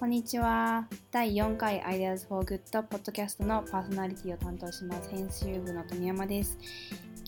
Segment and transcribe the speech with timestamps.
[0.00, 0.86] こんにちは。
[1.10, 6.56] 第4回 Ideas for Good ポッドキャストのパーソナリティを担当します編集部の富山です。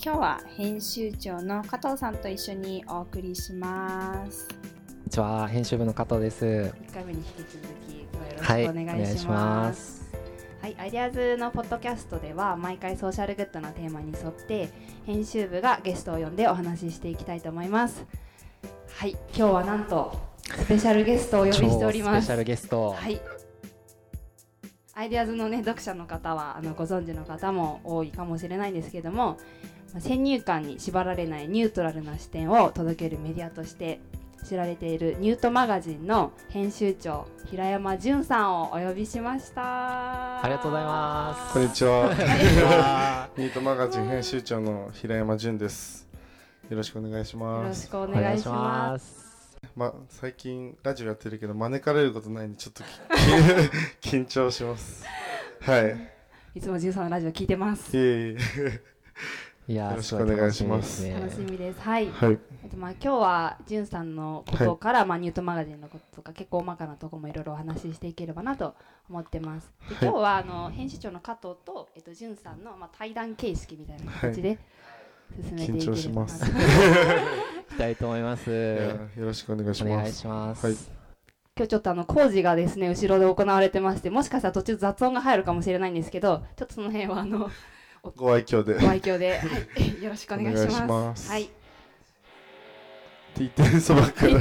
[0.02, 4.48] 今日は編集長の加藤さんと一緒にお送りします。
[4.48, 6.46] こんにちは、編集部の加藤です。
[6.46, 8.06] 1回目に引き続きよ
[8.38, 9.34] ろしはい、くお願いしま。
[9.34, 10.16] ますす。
[10.62, 14.70] はい、アイデアズのポッドキャストでは毎回ソーシャルグッドのテーマに沿って
[15.04, 18.02] 編集部がゲストを呼んでお話ししていきたいと思います。
[18.96, 22.36] はい、今日はなんとスペシャルゲストをお呼びしております超スペシャ。
[22.36, 22.92] ルゲスト。
[22.92, 23.20] はい。
[24.94, 29.38] アイデアズのね読者の方はあのご存知の方も多いかもしれないんですけども、
[29.92, 34.00] まあ先入観に縛られないニュートラルな視点を届けるメディアとして
[34.46, 40.42] 知られているニュートマガジンの編集長平山淳さんをお呼びしました。
[40.42, 42.08] ありがとうございますこんにちは。
[42.08, 42.26] こんにち
[42.62, 46.06] はニートマガジン編集長の平山淳です。
[46.68, 47.88] よろしくお願いしよます。
[47.88, 49.21] ろしくお願いします。
[49.72, 49.78] す。
[49.78, 52.82] まあ最近ラジオやってるけど招かれることないんでちょっと
[54.00, 55.04] き緊張します。
[55.62, 56.12] はい。
[56.54, 57.96] いつも淳さんのラジオ聞いてます。
[57.96, 58.92] いえいえ。
[59.68, 61.80] いやー、よろしくお願いします楽楽ししみです。
[61.80, 62.10] はい。
[62.10, 62.38] はい。
[62.64, 68.74] えっとまあ今日はじゅんさんのことから、まあニュートマガジンのこととか結構大まかなところもいろいろお話ししていければなと
[69.08, 69.70] 思ってます。
[69.88, 74.58] ではい今日はあの編集長の加藤とえっとじゅんさんのまあ対談形式みたいな形で
[75.32, 76.48] 進めてい緊張しますい
[77.70, 78.50] きたいと思います。
[78.50, 80.18] よろしくお願いしお願います。
[80.18, 80.66] します。
[80.66, 80.76] はい
[81.54, 87.50] 今日ちょっとあの工事がですね後ろで行われてましてもしかしたら途中雑音が入るかもしれないんですけどちょっとその辺はあの
[88.16, 88.74] ご愛嬌で。
[88.74, 89.46] ご愛嬌で、は
[89.78, 91.30] い、 よろしくお願いします。
[91.30, 91.52] はい、って
[93.36, 94.40] 言ってるそばから。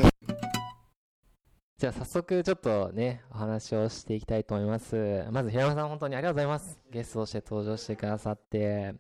[1.78, 5.26] じゃあ早速ちょっとね、お話をしていきたいと思います。
[5.31, 6.80] まず平山さん本当にありがとうございます。
[6.89, 8.95] ゲストとして登場してくださって。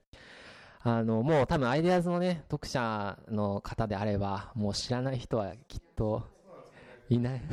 [0.83, 6.23] あの、もう多分 IDEAS のね、読者の方であれば、もう知らない人はきっと
[7.09, 7.41] いない。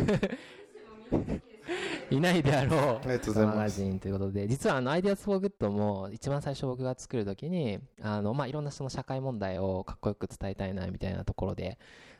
[2.11, 3.07] いないであろう。
[3.47, 11.79] マガジンということで、実はあの、 IDEAS FOR GOOD も、一番最初僕が作るときに、あの、まあ、いろんなその社会問題をかっこよく伝えたいな、みたいなところで、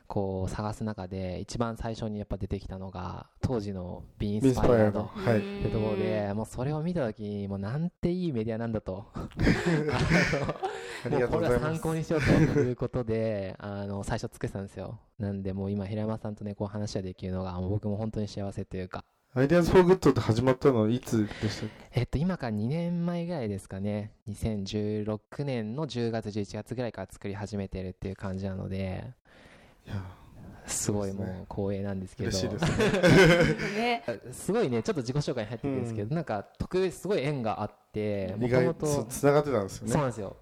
[0.09, 5.01] こう、探す中で、一番最初にやっぱ出てきたのが、当時の Be inspired。
[5.01, 5.05] の。
[5.05, 5.37] はい。
[5.37, 9.05] ってところで、もうそれを見たときに、もうなんていいメディアなんだと。
[11.11, 14.99] もうこれは参考にしようということで、あの、最初作ってたんですよ。
[15.19, 19.05] なんで、もう今、平山さんとね、こう話ができるのが、もう僕も本当に幸せというか、
[19.35, 24.11] IDEAS FOR GOOD って始まったのいつでしたっえっと、今から2年前ぐらいですかね。
[24.27, 29.03] 2016年の10月、11月ぐらいから作り始めてるっていう感じなので、
[30.67, 32.31] すごいもう光栄なんですけど。
[32.31, 32.51] すね。
[33.75, 39.91] ね、 すごいね、ちょっと自己紹介に入ってくるんですけど、なんか特別すごい縁があって、も意ともと、つながってたんですよね。
[39.91, 40.35] そうなんですよ。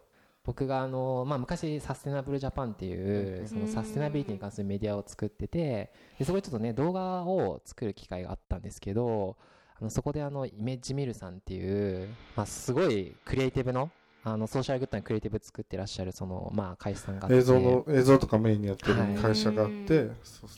[0.48, 9.36] 僕があの、まあ、昔サステナブルジャパンっていうそのサステナビリティに関するメディアを作っててでそこでちょっとね動画を作る機会があったんですけど
[9.78, 12.08] あのそこであのイメージミルさんっていう、
[12.38, 13.92] まあ、すごいクリエイティブの
[14.34, 17.38] あのソーシャルグッドのクリエイティブ作ってらっしゃるその、まあ、会社さんがあって。
[17.38, 19.16] 映像の映像とかメインにやってるはい。
[19.16, 20.50] 会社があって、そう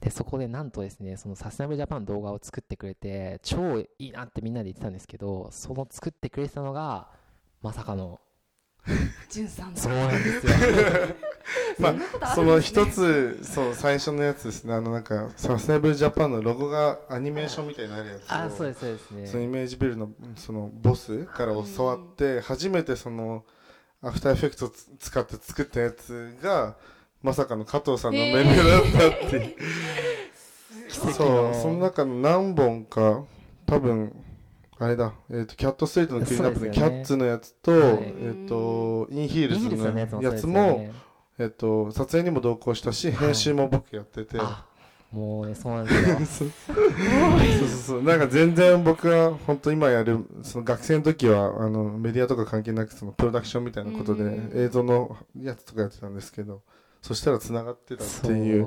[0.00, 7.08] でそこでなんとですねそのサステナブルジャパンの動画を作ってくれて超いいなってみんなで言ってたんですけどその作ってくれてたのが
[7.62, 8.20] まさかの
[9.30, 9.80] じゅんさんだ。
[9.80, 10.52] そうなんですよ
[11.78, 14.74] まあその一つそう最初のやつですね。
[14.74, 19.26] あのなんかサステナブルジャパンのロゴがアニメーションみたいになるやつをあそうですそうですね。
[19.26, 23.44] そのイメージビルのそのボスから教わって初めてその
[24.02, 26.76] アフターエフェクト使って作ったやつが
[27.22, 29.54] まさかの加藤さんのメニューだったっていう、
[30.90, 33.24] そうのその中の何本か
[33.66, 34.14] 多分
[34.78, 37.80] あれだ、えー、とキャットストリートのクリーンアップで、キャッツのやつと,、はい。
[37.80, 40.90] えー、とインヒールズのやつのも
[41.38, 44.66] えっと、撮影にも同行したし、編集も僕やってて、あ
[45.14, 46.18] もうねそうなんですよ。
[46.26, 46.50] そう。
[47.58, 54.50] そうそうなんか全然僕は本当今やるその学生の時はあのメディアとか関係なくそのプロダクションみたいなことでうん。
[54.54, 56.62] 映像のやつとかやってたんですけど
[57.00, 58.66] そしたらつながってたっていう。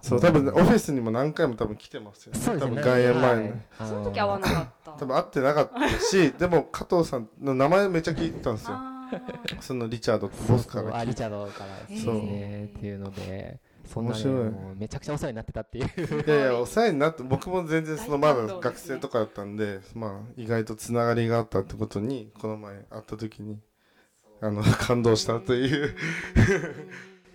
[0.00, 0.20] そう。
[0.20, 2.38] 多分オフィスにも何回も多分来てますよね。
[2.38, 2.70] そうですね。
[2.70, 3.52] 多分外苑前に、はい。
[3.80, 4.90] あその時会わなかった。
[4.92, 8.76] 多分会ってなかったしでも加藤さんの名前めっちゃ聞いてたんですよ
[9.60, 12.14] そのリチャードボスかそうらあリチャードからですそう。
[12.14, 12.72] ね。
[12.76, 16.24] っていうのでそんなね面白いもうめちゃくちゃお世話になってたっていう。
[16.26, 23.58] いやいや、お世話になって、僕も全然そのまだ学生とかだったんで、まあ意外とつながりがあったってことに、この前会った時に、
[24.40, 25.96] あの、感動したという。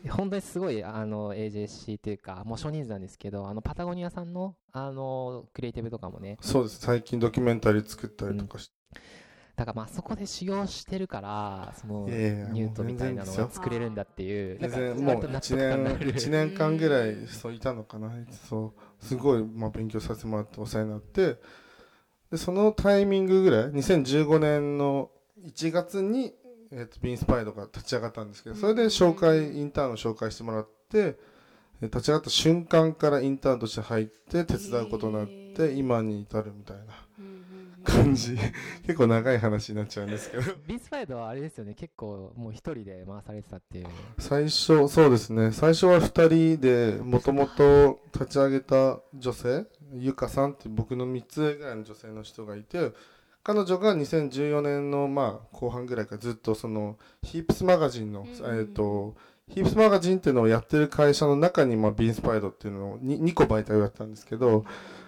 [0.10, 6.38] 本当にすごいあの AJC というかもう少人数なんですけどあのパタゴニアさんのあのクリエイティブとかもね。
[6.42, 8.75] そうです、最近ドキュメンタリー作ったりとかして。
[9.55, 18.11] だからまあそこで修行してるからそのニュートみたいなのが作れるんだっていう全然もうか納1得感のあ年る一年間ぐらいそういたのかな。
[18.49, 21.37] そうすごいまあ勉強させてもらってお世話になって。
[22.31, 25.11] でそのタイミングぐらい2015年の
[25.45, 26.33] 1月に、
[26.71, 31.17] えー、とビンスパイドが立ち上がったんですけどそれで紹介インターンを紹介してもらって
[31.81, 37.04] で立ち上がった瞬間からインターンとして入って手伝うことになって今に至るみたいな
[37.85, 38.37] 感じ。
[38.85, 40.43] 結構長い話になっちゃうんですけど。
[40.67, 41.73] ビースパイドはあれですよね。
[41.73, 43.87] 結構もう一人で回されてたっていう。
[44.19, 45.51] 最初そうですね。
[45.51, 52.91] 最初は2人でもともと立ち上げた女性ゆかさんって僕の3つ上ぐらいの女性の人がいて
[53.43, 59.15] 彼女が2014年のまあ後半ぐらいからずっとそのヒープスマガジンの、うんえっ、と
[59.47, 64.65] ヒープスマガジンっていうのをやってる会社の中に、まあ、ビーンスパイドっていうのを 2, 2個媒体をやってたんですけど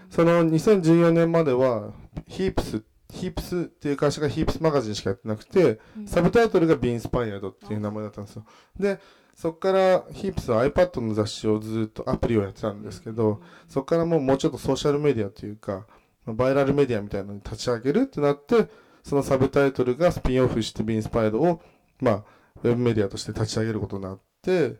[0.09, 1.93] その2014年までは
[2.27, 8.45] ヒープスヒープスっていう会社がヒープスマガジンしかやってなくてうんサブタイトルがビーンスパイアドっていう名前だったんですよ。
[8.77, 8.99] で、
[9.33, 15.85] そこからヒープスは iPad の雑誌をずっとアプリをやってたんですけど、そこからもうもうちょっとソーシャルメディアというか、
[16.25, 18.67] まあバイラルメディアみたいなのに立ち上げるってなって、
[19.03, 21.61] そのサブタイトルがスピンオフしてビーンスパイアドを、
[22.01, 22.23] まあ、
[22.63, 24.75] ウェブメディアとして立ち上げることになって、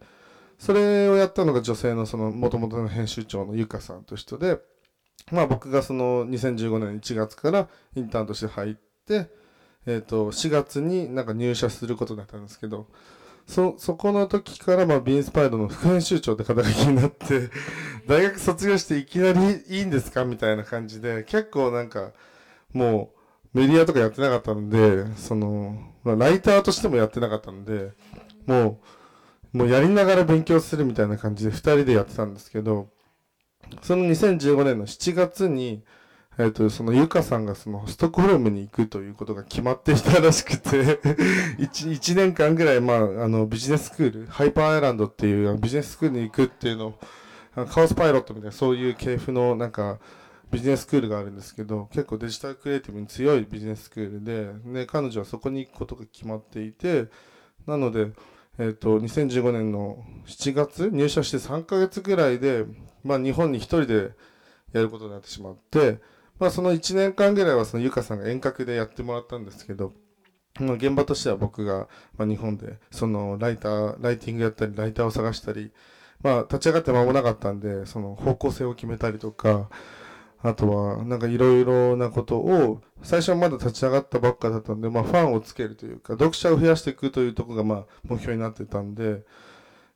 [0.58, 4.60] それをやったのが女性のその元々の編集長のゆかさんという人で、
[5.32, 8.76] まあ僕がその2015年1月からインターンとして入っ
[9.06, 9.30] て、
[9.86, 12.88] えっ、と、4月になんか入社することになったんですけど、
[13.48, 17.50] そ、そこの時から、まあ、ビンスパイドの副編集長って肩書きになって、
[18.06, 22.12] 大学卒業していきなりいいんですかみたいな感じで、結構なんか、
[22.74, 23.14] も
[23.54, 27.94] う、メディアとかやってなかったので、その、まあ、ライターとしてもやってなかったので、
[28.46, 28.82] も
[29.54, 32.90] う、もうやりながら勉強するみたいな感じで二人でやってたんですけど、
[33.82, 35.84] その2015年の7月に、
[36.40, 41.00] えっ、と、そのゆかさんがそのストックホルムに行くということが決まっていたらしくて
[41.58, 50.00] 一、一年間ぐらい、まあ、あの、ビジネススクール、ハイパーアイランドっていうビジネススクールに行くっていうのを、カオスパイロットみたいな、そういう系譜のなんか、
[50.52, 57.08] ビジネススクールがあるんですけど、結構デジタルクリエイティブに強いビジネススクールで、で、彼女はそこに行くことが決まっていて、
[57.66, 58.12] なので、
[58.60, 62.66] えっ、と、2015年の7月、入社して3ヶ月ぐらいで、
[63.08, 64.12] まあ、日本に一人で
[64.74, 66.00] やることになってしまって、
[66.40, 69.94] まあ、その1年間ぐらいはそのゆかさんが遠隔でやってもらったんですけど、
[70.60, 71.88] 現場としては僕が、
[72.18, 75.72] まあ、日本で、そのライター、ライティングやったり、ライターを探したり、
[76.22, 79.70] まあ、立ち上がって間もなかったんで、その方向性を決めたりとか、
[80.42, 89.24] あとは、なんかいろいろなことを、最初はまだ立ち上がったばっかだったんで、まあ、ファンをつけるというか、読者を増やしていくというとこが、まあ、目標になってたんで、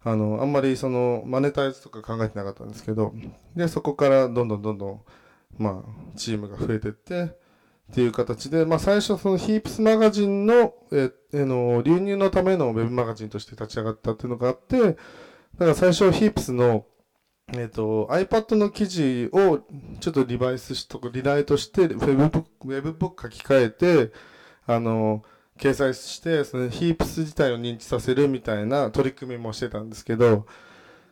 [0.04, 3.14] あの、あんまりその、マネタイズとか考えてなかったんですけど、
[3.56, 5.02] で、そこからどんどんどんどん、
[5.58, 7.24] まあ、チームが増えてって、
[7.92, 14.96] っていう形で、まあ、最初そのヒープスマガジンの、え、えの、流入のためのウェブマガジンとして立ち上がったっていうのがあって、だか
[15.60, 16.86] ら最初 HEAPS の、
[17.54, 19.60] えっ、と、iPad の記事を
[20.00, 23.70] ちょっとリバイスしとか、リライトして、ウェブブック、ウェブブック書き換え
[24.08, 24.14] て、
[24.66, 25.24] あの、
[25.58, 30.46] 掲載して、その HEAPS 自体を認知させるみたいな取り組みもしてたんですけど、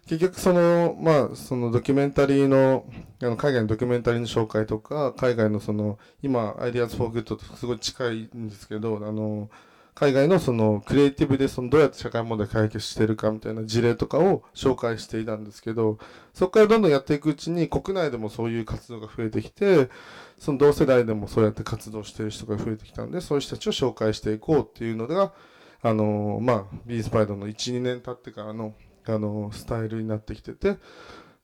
[0.08, 2.86] 結局その、まあ、そのドキュメンタリーの、
[3.22, 9.52] あの、海外のドキュメンタリーの紹介とか、海外のその、今、 IDEAS FOR GOOD とすごい近いんですけど、あの、
[10.00, 15.98] 海外のその、クリエイティブでその、どうやって社会問題解決してるかみたいな事例とかを紹介していたんですけど、
[16.34, 19.90] そこからどんどんやっていくうちに、国内でもそういう活動が増えてきて、
[20.38, 25.34] その同世代でもそうやって活動してる人が増えてきたんで、そういう人たちを紹介していこうっていうのが、
[25.82, 30.78] あの、まあ、ビースパイドの1、2年経ってからの、あの、スタイルになってきてて、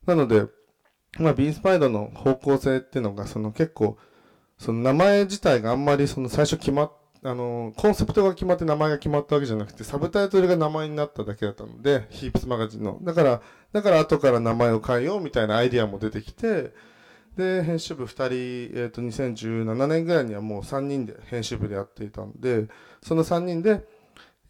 [0.06, 0.46] なので、
[1.20, 3.98] まあ、ビースパイドの方向性っていうのが、その結構、
[4.58, 13.00] その名前自体があんまりその最初決まって、あの、コンセプトが決まって名前が決まったわけじゃなくて、サブタイトルが名前になっただけだったので、ヒープスマガジンの。
[13.02, 13.42] だから、
[13.74, 16.72] だから後から名前を変えようみたいなアイディアも出てきて、
[17.36, 22.68] で、編集部2人、えっ、と、2017年ぐらいにはもう3人で編集部でやっていたので、
[23.02, 23.84] その3人で、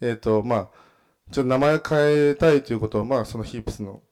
[0.02, 0.68] えっ、と、まあ、
[1.30, 4.02] ちょっと名前変えたいということを、まあ、そのヒープスの、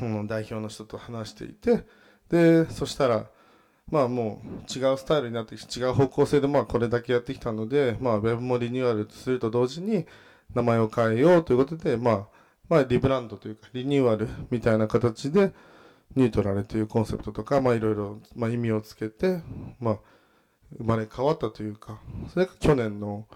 [0.00, 1.84] うん代表の人と話していて、
[2.28, 3.26] で、そしたら、
[3.90, 10.06] まあもう違うスタイルになってきて、違う方向性でまあこれだけやってきたので、まあウェブもリニューアルすると同時に
[10.54, 12.26] 名前を変えようということで、まあ、
[12.68, 15.52] まあリブランドというかリニューアルみたいな形で、
[16.16, 19.40] ニュートラルというコンセプトとか、まあいろいろ、ま意味をつけて、
[19.78, 19.98] まあ
[20.78, 22.00] 生まれ変わったというか、
[22.32, 23.28] それが去年の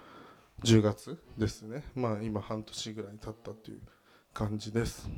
[0.65, 1.85] 10月ですね。
[1.95, 3.81] まあ今半年ぐらい経ったという
[4.35, 5.09] 感じです。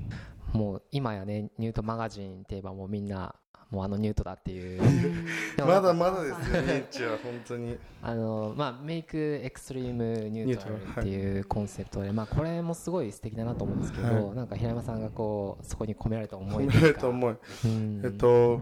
[0.52, 3.34] もう今やねニュートマガジンって言えばもうみんな
[3.73, 4.83] もうあのニュートだっていう。
[5.67, 7.79] まだまだですねニッチは本当に。
[8.02, 14.37] あのまあメイクエクストリームニュートラルっていうコンセプトで、まあこれもすごい素敵だなと思うんですけど、はい。
[14.37, 18.61] なんか平山さんがこうそこに込められた思い込められた思いうんえっと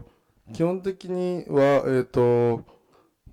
[0.53, 2.63] 基本的にはえっと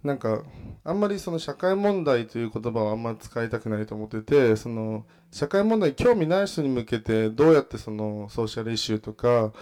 [0.03, 0.43] なんか
[0.85, 9.53] あんまりその社会問題という言葉はあんまり使いたくないと思っててその社会問題に興味ない人に向けてどうやってそのソーシャルイシューとか、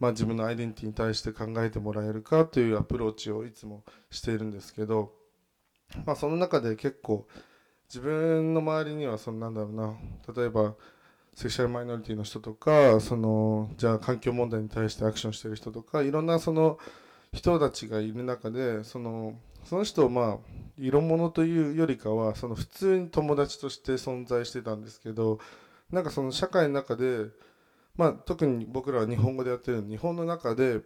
[0.00, 5.12] まあ、自分のアイデンティティに対して考えてもらえるかというアプローチをいつもしているんですけど、
[6.06, 7.28] まあ、その中で結構
[7.88, 9.94] 自分の周りにはそのなんだろうな。
[10.34, 10.74] 例えば
[11.34, 16.78] セクシャルマイノリティの人とかそのじゃあ環境問題に対してアクションしてる人とかいろんなその
[17.32, 20.36] 人たちがいる中でそのその人をまあ
[20.78, 25.38] 色物というよりかはその普通に友達として存在してたんですけど
[25.90, 27.26] なんかその社会の中で、
[27.96, 30.80] まあ、特に僕らは日本語でやってる日本の中で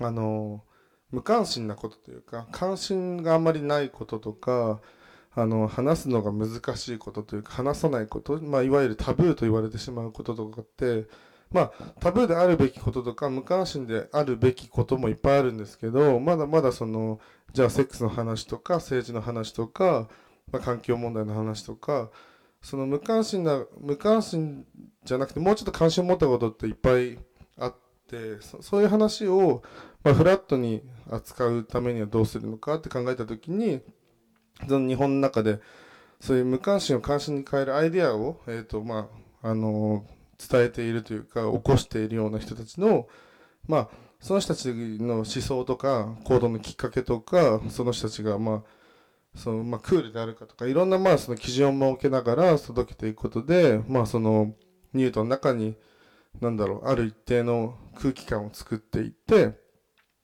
[0.00, 0.62] あの
[1.10, 4.80] 無関心なことというか関心があんまりないこととか
[5.34, 11.06] あの話すのが難しいことというか話さないこと、まあ、いわゆるタブーと言われてしまうこととかって
[11.50, 17.20] まあ、タブーであるべきこととか無関心であるべきこともいっぱいあるんですけどまだまだその
[17.52, 20.08] じゃあセックスの話とか政治の話とか、
[20.52, 22.10] まあ、環境問題の話とか
[22.62, 24.64] その無関心な無関心
[25.04, 27.18] じゃなくてもうちょっと関心を持ったことっていっぱい
[27.58, 27.74] あっ
[28.08, 29.62] てそういう話を、
[30.02, 33.80] まあ、フラットに扱うためにはどうするのかって考えた時に
[34.68, 35.60] その日本の中で
[36.20, 39.08] そういう無関心を関心に変えるアイデアを、えーとま
[39.42, 40.04] ああの
[40.38, 43.08] 伝えているというか起こしているような人たちの
[43.66, 43.88] まあ
[44.20, 48.77] その人たちの思想とか行動のきっかけとかその人たちがまあ
[49.38, 54.52] そのまあクールであるかとかいろんなまあその基準を設けながら届けていくことでまあその
[54.92, 55.76] NEUTの中に
[56.40, 59.58] なんだろうある一定の空気感を作っていって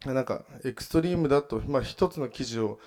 [0.05, 2.79] なんかエクストリームだとまあ一つの記事を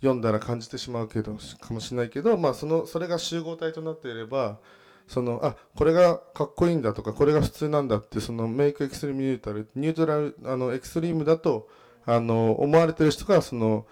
[0.00, 4.58] 読んだら感じてしまうけどかもしれないけどまあそのそれが集合体となっていれば
[5.06, 11.68] そのあこれがかっこいいんだとかこれが普通なんだってその Make Extreme Neutral ニュートラルあのエクストリームだと
[12.04, 13.86] あの思われてる人がその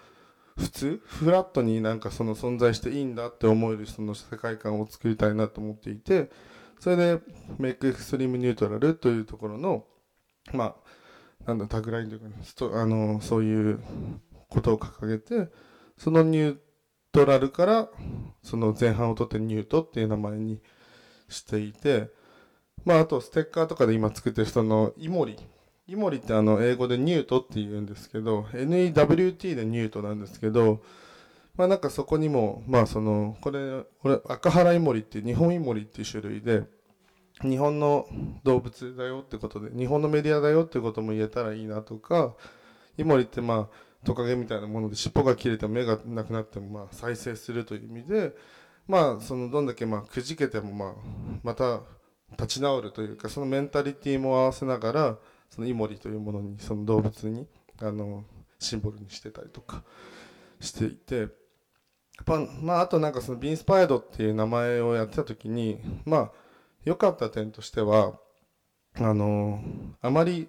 [0.57, 1.03] 普通？
[1.05, 6.31] フラットになんかその存在していいんだって思えるその世界観を作りたいなと思っていて
[6.81, 7.21] それで
[7.59, 9.85] メイクエクストリームニュートラルというところの
[10.53, 10.77] ま
[11.45, 13.81] あなんだタグラインというか、ストあのそういう
[14.49, 15.51] ことを掲げて
[15.97, 16.57] そのニュー
[17.13, 17.89] トラルから
[18.43, 20.61] その前半を取ってニュートっていう名前に
[21.29, 22.11] していて、
[22.85, 25.39] まあ、あとステッカーとかで今作ってる人のイモリ。
[25.89, 30.83] イモリってあの英語でニュートって言うんですけど、NEWT でニュートなんですけど、
[31.57, 36.65] まあなんかそこにも、まあその、これ、これ赤原イモリって日本イモリっていう種類で、
[37.43, 38.07] 日本の
[38.43, 42.35] 動物だよってことで、日本のメディアだよってことも言えたらいいなとか、
[42.99, 48.33] イモリってまあトカゲみたいなもので尻尾が切れても目がなくなってもまあ再生するという意味で、
[48.89, 50.93] まあそのどんだけまあくじけてもまあ
[51.43, 51.81] また
[52.33, 55.19] 立ち直るというかそのメンタリティーも合わせながら
[55.51, 57.47] そのイモリというものにその動物に
[57.81, 58.25] あの
[58.59, 59.83] シンボルにしてたりとか
[60.61, 61.29] していて
[62.25, 66.31] ままああとなんかそのビンスパイドっていう名前をやってた時にまあ
[66.85, 68.15] 良かった点としては
[68.95, 69.61] あの
[70.01, 70.49] あまり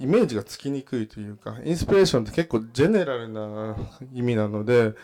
[0.00, 3.76] イメージがつきにくいというかインスピレーションって結構ジェネラルな
[4.12, 4.94] 意味なので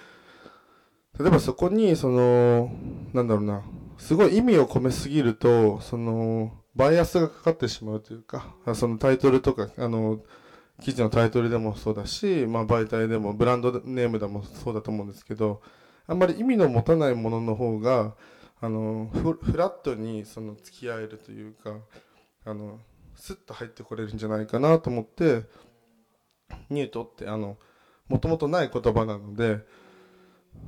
[1.18, 2.72] 例えばそこにその
[3.12, 3.62] なんだろうな
[3.98, 10.20] すごい意味を込めすぎるとそのバイアスがかかってしまうというかそのタイトルとかあの
[10.82, 15.62] 記事のタイトルでもそうだし、まあ、媒体でもブランドネームでもそうだと思うんですけど
[16.06, 18.14] あんまり意味の持たないものの方が
[18.60, 21.76] あのフフラットにその付き合えるというか
[22.44, 22.80] あの
[23.14, 25.44] スッと入ってこれるんじゃないかなと思って
[26.70, 27.56] ニュートってあの
[28.08, 29.60] もともとない言葉なので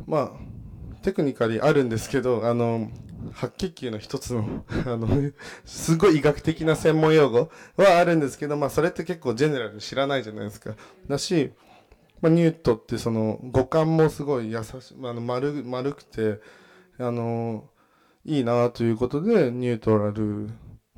[0.06, 2.90] まあテクニカリあるんですけどあの
[3.32, 5.08] 白血球の一つの あの
[5.64, 10.74] すごい医学的な専門用語はあるんですけど、まあ、それって結構ジェネラル知らないじゃないですか。
[11.08, 11.52] だし、
[12.20, 16.40] まあ、ニュートってその五感もすごい優しいあの丸丸くて
[16.98, 17.68] あの
[18.24, 20.50] いいなということでニュートラル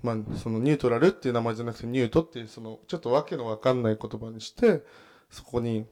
[0.02, 4.84] まあ、そのニュートラルっていう名前じゃなくてニュートっていうそのちょっとわけのわかんない言葉にして
[5.30, 5.86] そこに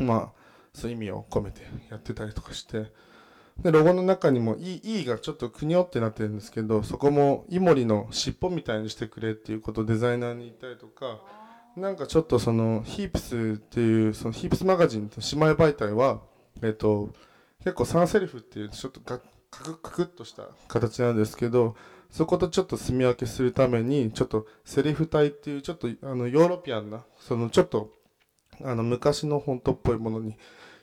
[0.00, 0.42] まあ
[0.74, 2.90] そういう意味を込めてやってたりとかして
[3.60, 11.20] でロゴの中にも E, e がちょっとくにょってなってるんですけどそこもイモリの尻尾みたいにしてくれっていうことをデザイナーに言ったりとか
[11.76, 16.20] なんかちょっとそのヒープスっていうそのヒープスマガジンと姉妹媒体は
[16.62, 17.10] えっと
[17.60, 19.18] 結構サンセリフっていうちょっとガ
[19.50, 21.76] カクカクッとした形なんですけど
[22.10, 27.90] そことちょっと住み分けするためにちょっとセリフ体っていうちょっとあのヨーロピアンなそのちょっと
[28.62, 30.36] あの昔の本当っぽいものに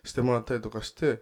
[0.04, 1.22] してもらったりとかして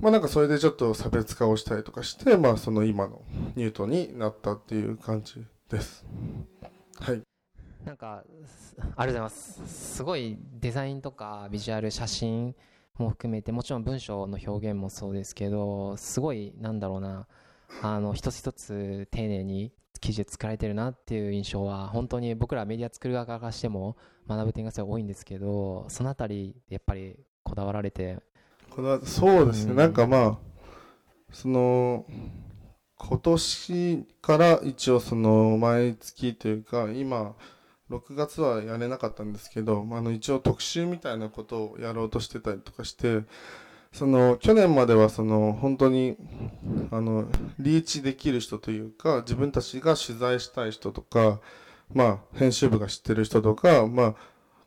[0.00, 3.22] まあなんかそれでちょっと差別化をしたりとかしてまあその今の
[3.56, 6.04] ニュートになったっていう感じです。
[7.00, 7.22] はい。
[7.84, 8.26] なんか、あり
[8.78, 9.94] がとうございます。
[9.96, 12.54] すごいデザインとかビジュアル、写真
[12.98, 17.26] も含めて、もちろん文章の表現もそうですけど、すごい、なんだろうな、
[17.82, 23.96] あの、一つ一つ丁寧に記事作られてるなっていう印象は、本当に僕らメディア作る側からしても
[24.28, 28.18] 学ぶ点がすごい多いんですけど、そのあたり、やっぱりこだわられて、
[28.78, 29.76] このそうですね、うん。
[29.76, 30.38] なんかまあ
[31.32, 32.06] その
[32.96, 37.34] 今年から一応その毎月というか今
[37.90, 43.24] 6月はやれなかったんですけどあの一応特集みたいなことをやろうとしてたりとかして
[43.92, 46.16] その去年まではその本当に
[46.92, 47.26] あの
[47.58, 51.40] リーチできる人というか自分たちが取材したい人とか
[51.92, 54.14] まあ編集部が知ってる人とかまあ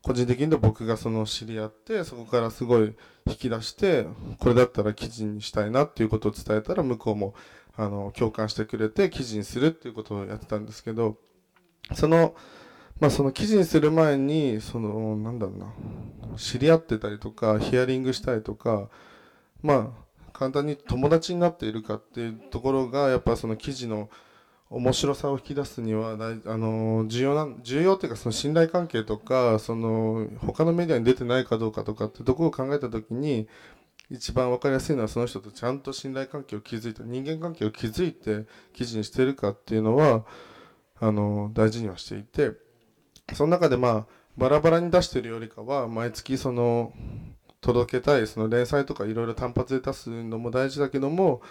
[0.01, 2.95] 個人的に僕がその知り合ってそこからすごい
[3.27, 4.07] 引き出して
[4.39, 7.35] これだったら記事にしたいなっていうことを伝えたら向こうも
[7.77, 11.17] あの共感してくれて記事にするっていうことをやってたんですけど
[11.93, 12.35] その
[12.99, 18.89] まあその記事にする前にそのなんだろうな知り合ってたりとかヒアリングしたりとか
[19.61, 24.09] まあ簡単に友達になっているかっていうところがやっぱその記事の
[24.71, 33.49] 面白さを引き出すには大あの重要な重要っていうかその信頼関係とかその他のメディアに出てないかどうかとかってところを考えた時に
[34.09, 40.23] 一番分かりやすいのはその人とちゃんと信頼関係を築いて人間関係を築いて記事にしてるかっていうのは
[41.01, 42.51] あの大事にはしていて
[43.33, 44.05] その中でまあ
[44.37, 46.93] バラバラに出してるよりかは毎月その
[47.59, 51.41] 届けたいその連載とかいろいろ単発で出すのも大事だけども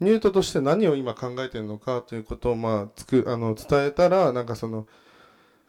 [0.00, 4.86] ニュートとして何を今考えてるのかということをまあつくあの伝えたらなんかその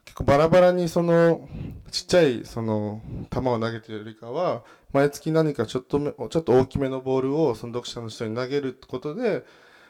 [0.05, 1.47] 結構バラバラにその
[1.91, 9.45] ちっちゃいその球を投げてるよりかは毎月何かちょっとめちょっと大きめのボールをその読者の人に投げることで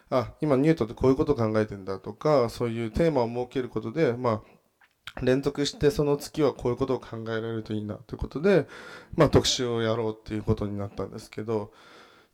[0.09, 8.67] あ今ニュートってこういうことを考えてんだとかそういうテーマを設けることでまあ連続してその月はこういうことを考えられるといいなということで、
[9.15, 11.71] まあ、特集をやろうっていうことになったんですけど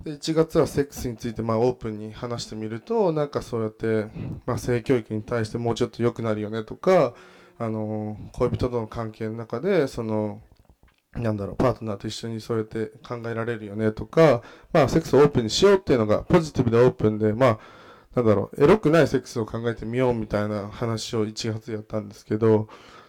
[0.04, 4.08] で1月はセックスについてまあオープンに話してみるとなんかそうやって、
[4.46, 7.14] まあ、性教育に対してもうちょっと良くなるよねとか
[7.58, 10.42] あの恋人との関係の中でその
[11.14, 14.42] なんだろうパートナーと一緒にそうやって考えられるよねとか、
[14.74, 17.60] まあ、セックスをオープンにしようっていうのがポジティブでオープンでまあ
[18.16, 22.68] なんだろうエロくないセックスを考えてみようみたいな話を1月やったんですけど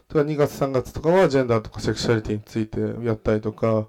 [0.09, 3.89] とか2月3月とかはジェンダーとかセクシャリティについてやったりとか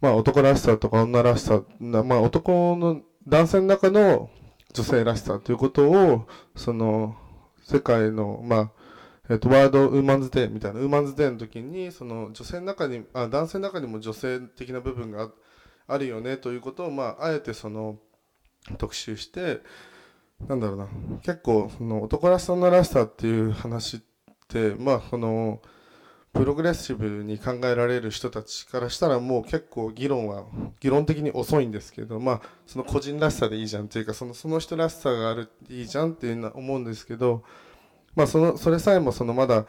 [0.00, 4.30] まあ男らしさとか女らしさ、まあ男の男性の中の
[4.72, 7.16] 女性らしさということを、その
[7.62, 8.70] 世界の、まあ、
[9.28, 15.30] えっと、ワールドウーマンズデーみたいな、ウーマンズデーの時に、その女性の中に、あ男性の中にも女性的な部分が
[15.88, 17.98] あるよねということを、まあ、あえてその
[18.78, 19.60] 特集して、
[20.46, 20.88] なんだろうな、
[21.22, 24.00] 結構、その男らしさ女らしさっていう話っ
[24.46, 25.60] て、まあ、その、
[26.36, 30.44] プログレッシブに考えられる人たちからしたらもう結構議論は
[30.80, 37.42] 議論的に遅いんですけどまあその個人らしさでいいじゃんっていうかそのその人らしさがあるいいじゃんっていうのは思うんですけど
[38.14, 39.64] まあそのそれさえもそのまだ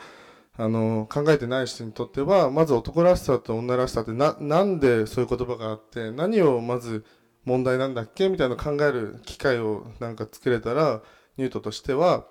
[0.58, 7.06] あの考えてない人にとってはまず男らしさと女らしさってななんでそういう言葉があって何をまず
[7.46, 11.02] 問題なんだっけみたいなのを考える機会をなんか作れたら
[11.38, 12.26] ニュートとしては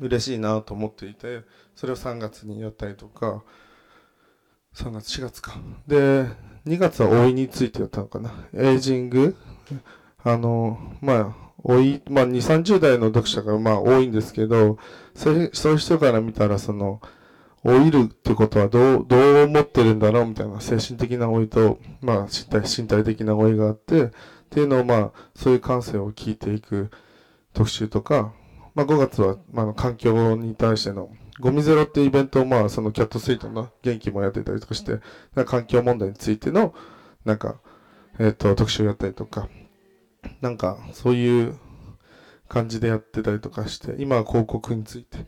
[0.00, 1.42] 嬉しいなと思っていて
[1.78, 3.44] それを3月にやったりとか
[4.74, 5.60] 3月4月か。
[5.86, 6.26] で
[6.66, 8.32] 2月は老いについてやったのかな。
[8.52, 9.36] エイジング
[10.24, 14.76] あのまあ老い、まあ、2 3 0代の読者がまあ多いんですけど
[15.14, 17.00] そういう人から見たらその
[17.62, 24.10] 老いるってことはどうどう思ってるんだろうみたいな精神的な老いと、まあ、身体身体的な老いがあってっ
[24.50, 26.90] ていうのをまあそういう感性を聞いていく
[27.52, 28.32] 特集とか
[28.78, 34.92] まあ、5月は、まあ、環境に対してのゴミゼロっていうイベントを、まあ、そのキャットスイートの元気もやってたりとかして、
[35.34, 36.74] なんか環境問題についての、
[37.24, 37.60] なんか、
[38.18, 39.48] えっ、と、特集をやったりとか、
[40.40, 41.58] なんか、そういう
[42.48, 45.26] 感じでやってたりとかして、今は広告について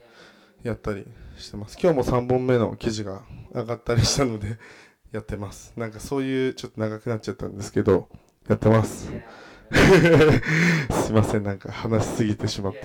[0.63, 1.79] やったりしてます。
[1.81, 3.23] 今日も3本目の記事が
[3.55, 4.59] 上がったりしたので、
[5.13, 5.73] やってます。
[5.77, 8.09] なんかそういう、ちょっと長くなっちゃったんですけど、
[8.49, 9.11] やってます。
[10.91, 12.83] すいません、なんか話しすぎてしまって。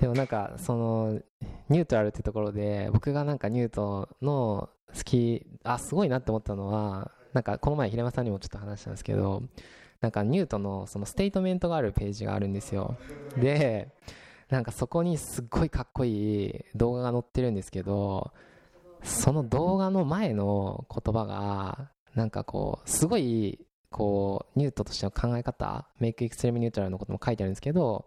[0.00, 1.20] でもなんかその
[1.68, 9.42] ニュートラルってところで僕がなんか NEUT の好きあすごいなって思ったのはなんかこの前平山さんにもちょっと話したんですけど
[10.00, 12.96] なんか NEUT のそのステートメントがあるページがあるんですよ。
[13.36, 13.92] で、
[14.48, 18.32] なんかそこにすっごいかっこいい動画が載ってるんですけど、
[19.02, 28.06] その動画の前の言葉が、なんかこう、すごい、こう、ニュートとしての考え方、メイクエクストレームニュートラルのことも書いてあるんですけど、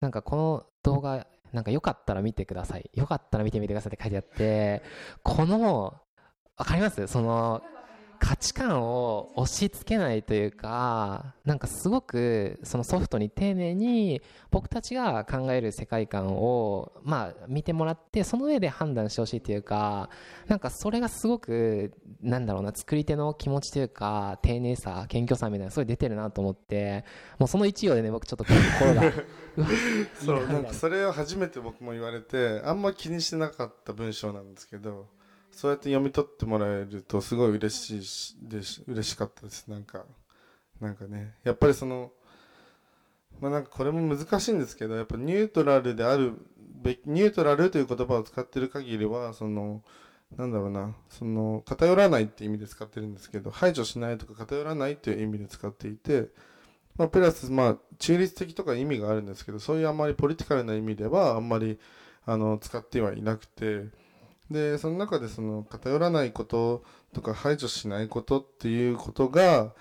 [0.00, 2.88] なんかこの動画、なんかよかったら見てください。
[2.94, 4.82] よかったら見てみてくださいって書いてあって、
[5.24, 5.94] この、
[6.56, 7.06] わかります？
[7.08, 7.60] その、
[8.18, 20.10] 価値観を押し付けないというか、なんかすごくそのソフトに丁寧に僕たちが考える世界観を、まあ見てもらって、その上で判断してほしいというか、
[20.48, 27.04] なんかそれがすごく、なんだろうな、作り手の気持ちというか、丁寧さ、謙虚さみたいな、すごい出てるなと思って、
[27.38, 29.12] もうその一行でね、僕ちょっと心が、
[30.24, 35.06] そう、なんかそれを初めて僕も言われて、あんま気にしてなかった文章なんですけど、
[35.56, 39.66] そうやって読み取ってもらえるとすごい嬉しいです嬉しかったです。
[39.68, 40.04] なんか
[40.80, 41.34] なんかね。
[41.44, 42.12] やっぱりその
[43.40, 46.34] まあなんかこれも難しいんですけどやっぱニュートラルである
[46.82, 49.82] べニュートラルという言葉を使ってる限りはその
[50.36, 50.94] なんだろうな。
[51.08, 56.28] その偏らないって意味で使ってるんですけど排除しないとか偏らないっていう意味で使っていて
[56.98, 61.78] まあ、プラス、まあ、中立的とか意味があるんですけど、そういうあんまりポリティカルな意味では、あんまり、
[62.24, 63.84] あの、使ってはいなくて、
[64.50, 69.72] でその中でその偏らないこととか排除しないことっていうことが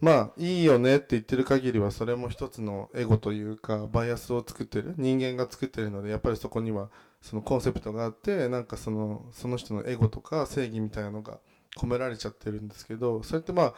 [0.00, 11.38] まあいいよねって言ってる限りはそれも一つのエゴというかバイアスを作ってる人間が作ってるのでやっぱりそこにはそのコンセプトがあってなんかそのその人のエゴとか正義みたいなのが
[11.76, 13.74] 込められちゃってるんですけどそれってまあ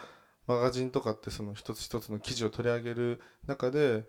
[0.46, 4.04] マガジンとかってその一つ一つの記事を取り上げる中で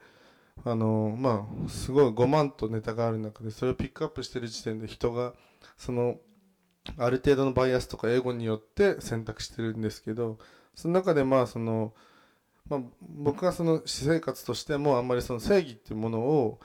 [0.64, 5.34] あのまあすごい5万とネタがある中でそれをピックアップしてる時点で人が
[5.78, 6.18] その
[6.98, 10.38] ある程度のバイアスとか英語によって選択してるんですけど
[10.76, 11.94] その中でまあその、
[12.70, 16.60] まあ、僕がその私生活としてもあんまりその正義っていうものを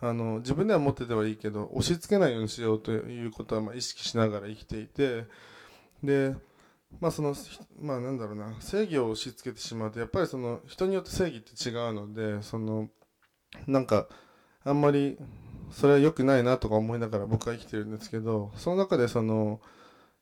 [0.00, 5.24] あの自分では持っててはいいけど押し付けないようにしようということはま意識しながら生きていて
[6.02, 6.34] で
[7.00, 7.34] まあその
[7.80, 12.88] まあなんだろうな正義を押し付けてしまうとやっぱりその人によって正義って違うのでその
[13.66, 14.08] なんか
[14.64, 15.18] あんまり
[15.74, 19.60] それは良くないなとか思いながら僕は生きてるんですけどその中でその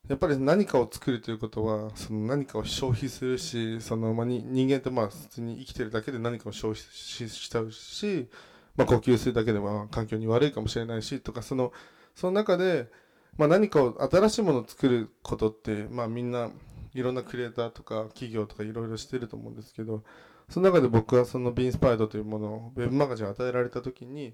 [0.09, 8.27] やっぱり何かを作るということはその何かを消費するしその、まあ、人間ってまあ普通に生きてるだけで何かを消費しちゃうし、
[8.75, 11.71] まあ、呼吸するだけでは環境に悪いかもしれないしとかその
[12.15, 12.89] その中で、
[13.37, 16.49] まあ、何かを新しいものを作ることって、まあ、みんな
[16.95, 20.03] いろんなクリエイターとか企業とかいろいろしてると思うんですけど
[20.49, 24.33] その中で僕はそのビンスパイドというものをウェブマガジンを与えられた時に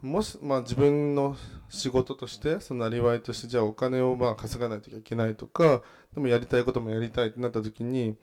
[0.00, 1.36] もし、まあ、自分の
[1.68, 5.82] 仕事としてそのなりわいとしてじゃあお金をまあ稼がないといけないとか
[6.14, 8.16] でもやりたいこともやりたいってなった時に、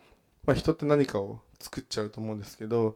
[0.45, 2.95] まあ、人って何かを作っちゃうと思うんですけど、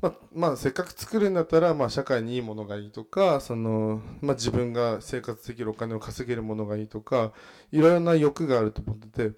[0.00, 7.32] まあ、まあ、せっかく作るんだったら、まあ、社会にいいものがいいとかその、まあ、自分が生活できるお金を稼げるものがいいとか
[7.72, 9.36] いろいろな欲があると思ってて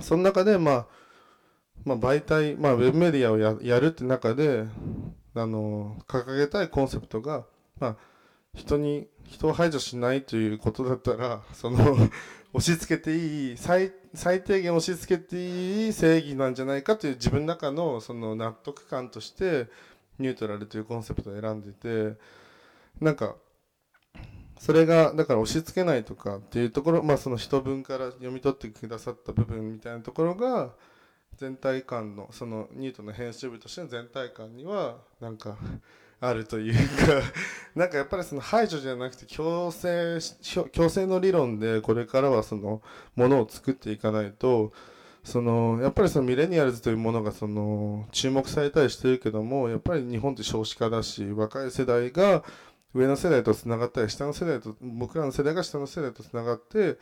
[0.00, 0.86] その中で、まあ
[1.84, 4.64] まあ、媒体、まあ、ウェブメディアをややるって中で
[5.34, 7.44] あの掲げたいコンセプトが
[7.78, 7.96] まあ、
[8.54, 11.96] 人に、人を排除しないということだったら、その
[12.52, 19.68] 押し付けていい、最、最低限押し付けていい正義なんじゃないかという自分の中のその納得感として、
[20.18, 22.16] ニュートラルというコンセプトを選んでて、
[23.00, 23.36] なんか、
[24.58, 30.74] それが、だから押し付けないとかっていうところ、まあその人文から読み取ってくださった部分みたいなところが、
[31.36, 35.56] 全体感の、そのニュートの編集部としての全体感には、なんか、
[36.20, 37.22] あるというか
[37.74, 40.18] なんかやっぱりその排除じゃなくて強制
[40.72, 42.82] 強制の理論でこれからはその
[43.16, 44.72] ものを作っていかないと
[45.24, 52.44] そのやっぱりそのミレニアルズというものがその注目されたりしてるけどもやっぱり日本って少子化だし若い世代が
[52.94, 56.98] 上の世代とつながったり下の世代と僕らの世代が下の世代とつながって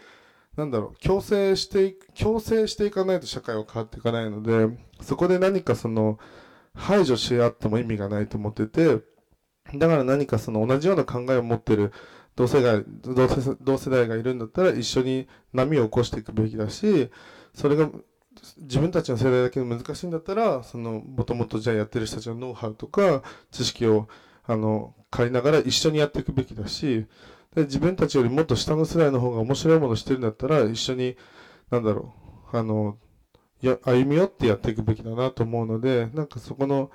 [0.57, 4.69] なんだろう強制して強制していかないと社会は変わっていかないので
[5.01, 6.19] そこで何かその
[6.75, 9.01] 排除し合っても意味がないと思ってて、
[9.75, 11.93] だから何かその同じような考えを持ってる
[12.35, 12.85] 同世代、
[13.61, 17.11] 同世代がいるんだったら一緒に波を起こしていくべきだし、
[17.55, 17.91] それが
[18.59, 24.09] 自分たちの世代だけで難しいんだったら、その、もともとじゃあやってる人たちのノウハウとか、知識を、
[24.45, 27.07] あの、借りながら一緒にやっていくべきだし、
[27.55, 31.17] で自分たちよりもっと下の世代の方が面白いものをしてるんだったら、一緒に、
[31.71, 32.15] なんだろ
[32.53, 32.97] う、あの、
[33.63, 36.91] や歩み寄ってやっていくべきだなと思うのでなんかそこの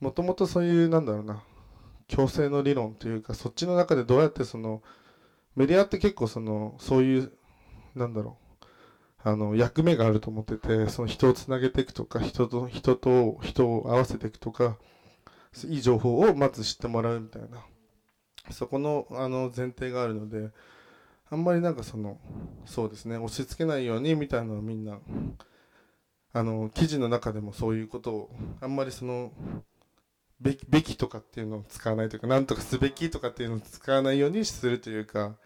[0.00, 1.42] もともとそういうなんだろうな
[2.08, 4.82] 強制の理論というかそっちの中でどうやってその
[5.54, 7.32] メディアって結構そのそういう
[7.94, 8.68] なんだろう
[9.24, 14.76] あの役目があると思っててその人をつなげていくとか人と人と人を合わせていくとか
[15.66, 17.64] いい情報をまず知ってもらうみたいな
[18.50, 20.50] そこのあの前提があるので
[21.30, 22.18] あんまりなんかその
[22.66, 24.98] そうですね押し付けないようにみたいなのはみんな
[26.32, 29.32] あの記事の中でもそういうことをあんまりその
[30.40, 35.36] べきべきとかっていうのを使わないというか何とかすべきとかっていうのを使わないようにするというか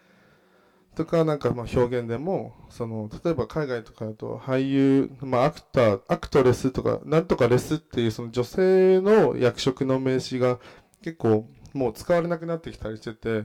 [0.94, 10.59] とかなんかまあ表現でもその例えば海外とかだと俳優、まあ、アクターアクトレスとかなんとかレスっていうその女性の役職の名詞が
[11.03, 13.44] 結構もう使われなくなってきたりしてて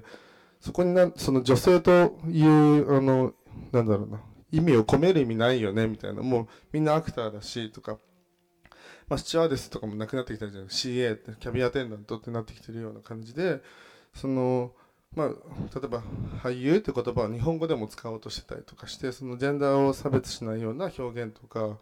[0.62, 3.34] そこになその女性というあの
[3.74, 4.22] なんだろうな。
[4.52, 6.22] 意味を込める意味ないよねみたいな。
[6.22, 7.98] もうみんなアクターだしとか。
[9.08, 13.62] まあ、スチュワーデスとかもなくなってきたじゃん CA ってキャビアテンダントってなってきてるような感じで
[14.16, 14.72] その
[15.16, 15.36] まあ、例
[15.84, 16.02] えば
[16.42, 21.78] 俳優って言葉を日本語でも使おうとしてたりとかしてそのジェンダーを差別しないような表現とか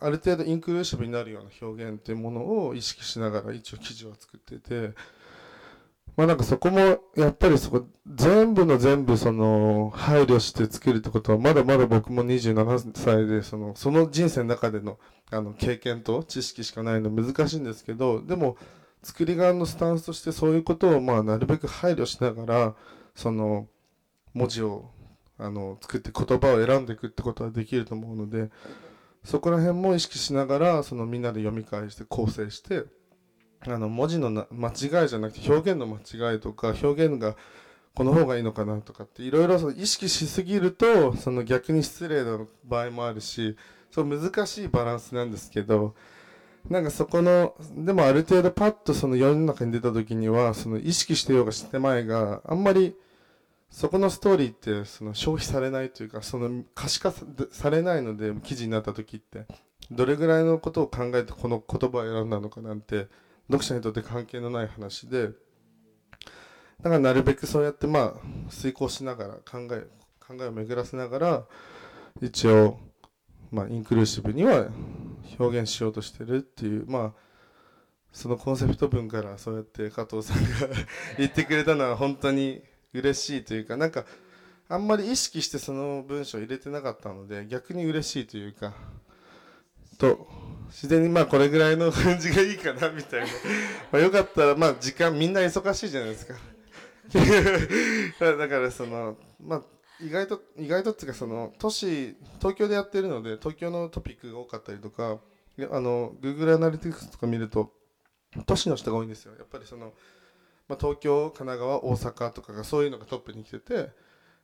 [0.00, 4.94] ある程度インクルーシブになるような表現っていうものを意識しながら一応記事は作ってて
[6.16, 6.78] まあなんかそこも
[7.14, 14.98] やっぱりそこ全部の全部その配慮して作るってことはまだまだ僕も27歳でそのその人生の中での
[15.30, 18.56] あの経験と知識しかないの難しいんですけどでも
[19.02, 22.74] 作り側のスタンスとしてそういうことをまあなるべく配慮しながら
[23.14, 23.66] その
[24.32, 24.90] 文字を
[25.38, 28.50] あの作って言葉を選んでいくってことはできると思うので
[29.24, 32.84] そこら辺も意識しながらそのみんなで読み返して構成して
[33.66, 37.36] あの文字のな間違いじゃなくて表現の間違いとか表現が
[37.94, 43.56] この方がいいのかなとかっていろいろ意識しすぎるとその逆に失礼な場合もあるし
[43.90, 45.94] そう難しいバランスなんですけど
[46.68, 52.94] なんかそこのでもある程度パッとその世の中に出た時にはその意識してようがしてまいがあんまり
[53.70, 57.12] そこのストーリーってその消費されないというかその可視化
[57.50, 59.46] されないので記事になった時って
[59.90, 63.06] どれぐらいのことを考えてこの言葉を選んだのかなんて
[63.48, 65.28] 読者にとって関係のない話で
[66.82, 69.86] だからなるべくそうやってまあ遂行しながら考え
[70.20, 71.44] 考えを巡らせながら
[72.20, 72.78] 一応
[73.50, 74.68] まあインクルーシブには
[75.38, 77.26] 表現しようとしてるっていうまあ
[78.12, 80.74] そのコンセプト文からそうやって加藤さんが
[81.18, 84.04] 言ってくれたのは本当に嬉しいというかなんか
[84.68, 88.74] あんまり意識してその文章を入れてなかったので逆に嬉しいというか
[89.98, 90.26] と
[90.68, 93.26] 自然にまあこれぐらいの感じがいいかなみたいな。
[93.92, 96.34] まあよかったらまあ時間みんな忙しいじゃないですか。
[98.36, 99.62] だからそのまあ
[100.00, 105.20] 意外と意外とっていうかその都市東京でやってるので東京のトピックが多かったりとか
[105.70, 107.72] あの Google アナリティクスとか見ると
[108.44, 109.34] 都市の人が多いんですよ。
[109.38, 109.94] やっぱりその、
[110.68, 113.90] まあ、東京神奈川大阪とかがそういうのがトップに来てて、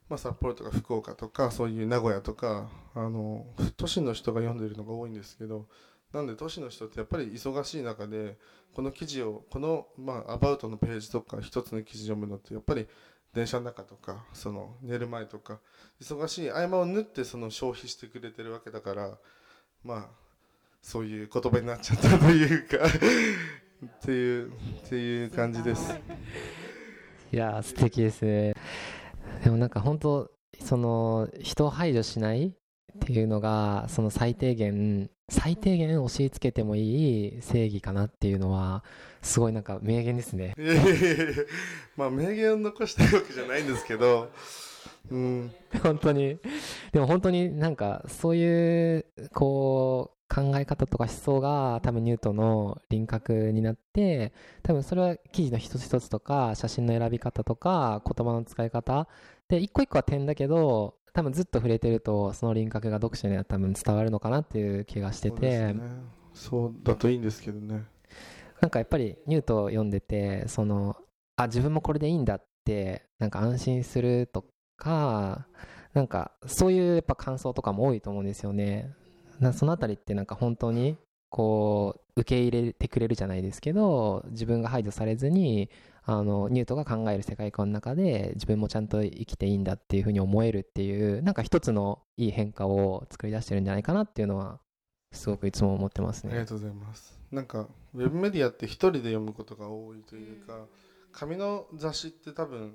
[0.08, 3.44] まあ、札幌とか福岡とかそういう名古屋とかあの
[3.76, 5.66] 都市の人が読んでるのが多いんですけど
[6.12, 8.36] なんで都市の人ってやっぱり忙しい中で
[8.74, 12.86] この記事をこの、まあ、アバウトのページとか一つの記事読むのってやっぱり
[13.34, 15.58] 電車の中とかその寝る前とか
[16.00, 19.18] 忙しい合間を縫ってその消費してくれてるわけだから
[19.84, 20.06] まあ
[20.82, 24.52] そういう言葉になっちゃったというかっていうっ
[24.88, 25.94] ていう感じです。
[27.32, 28.54] いや素敵ですね。
[29.42, 32.54] でもなんか本当その人を排除しない
[32.96, 38.84] っていうのがその最低限最低限押し付けてもいい正義かなっていうのは
[39.22, 40.54] すごいなんか名言ですね。
[41.96, 44.30] まあ名言を残したいわけじゃないんですけど、
[45.10, 45.50] うん、
[45.82, 46.38] 本当に。
[46.92, 59.08] でも本当になんかそういうこう考え方とか思想が多分ニュートの輪郭になって多分それは記事の一つ一つとか写真の選び方とか言葉の使い方。
[59.48, 65.74] で一個一個は点だけど多分ずっと触れてるとその輪郭が読者には多分伝わるのかなっていう気がしてて。
[66.32, 67.84] そう、ね,、だといいんですけどね。
[68.60, 70.96] なんかやっぱりニュート読んでてその
[71.36, 74.44] あ自分もこれでいいんだってなんか安心すると
[74.76, 75.46] か
[75.94, 78.94] なんかそういうやっぱ感想とかも多いと思うんですよね。
[79.40, 80.96] なそのあたりってなんか本当に
[81.28, 85.70] こう受け入れてくれるじゃないですけど自分が排除されずに
[86.04, 94.60] あのニュートが考える世界観の中で自分もちゃんと生きていいんだっていうふうに思えるっていうなんか一つのいい変化を作り出してるんじゃないかなっていうのは
[95.12, 96.30] すごくいつも思ってますね。
[96.32, 97.20] ありがとうございます。
[97.30, 100.66] なんかウェブメディアって一人で読むことが多いというか、
[101.12, 102.74] 紙の雑誌って多分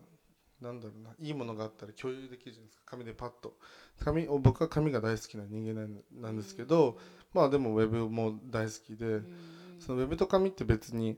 [0.62, 2.84] なんだろうないいものがあったら共有できるじゃないですか。
[2.86, 3.58] 紙でパッと。
[4.00, 6.98] 紙僕は紙が大好きな人間なんですけど、
[7.34, 9.22] まあでもウェブも大好きで、
[9.80, 11.18] そのウェブと紙って別に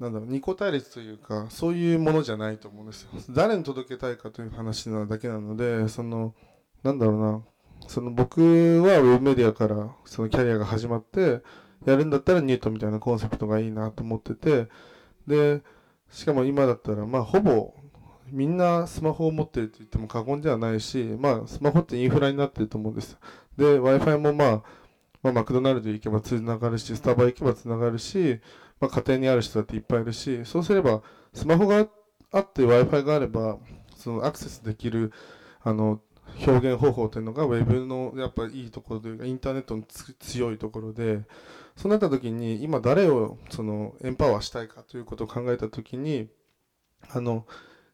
[0.00, 3.10] なんだろう二項対立というかそういうものじゃないと思うんですよ。
[3.30, 6.34] 誰に届けたいかという話なだけなのでその
[6.82, 7.42] なんだろうな
[7.88, 11.42] その僕はウェブメディアからそのキャリアが始まって
[11.84, 14.68] やるんだったらニュートみたいなコンセプトがいいなと思ってて
[15.26, 15.62] で
[16.10, 17.74] しかも今だったらまあほぼ
[18.30, 23.16] みんなスマホを持ってると言っても過言ではないしまあスマホってインフラになってると思うんです
[23.56, 24.62] で w i f i もまあ
[25.22, 28.40] まあ、マクドナルド行けばつながるし、スタバ行けばつながるし、
[28.80, 31.86] まあ、家庭にある人だっていっぱいいるし、そうすれば、スマホが
[32.32, 33.58] あって Wi-Fi があれば、
[33.96, 35.12] そのアクセスできる、
[35.62, 36.00] あの、
[36.46, 41.22] 表現方法というのが Web のやっぱいいところというか、インターネットの強いところで、
[41.76, 46.28] そうなった時に、今誰をそのエンパワーしたいかということを考えた時に、
[47.10, 47.46] あの、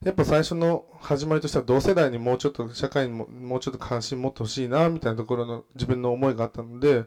[0.04, 7.04] やっぱ最初の始まりとしては同世代にもうちょっと社会にももうちょっと関心持ってほしいなみたいなところの自分の思いがあったので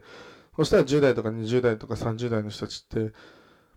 [0.56, 3.12] そしたら10代とか20代とか30代の人たちって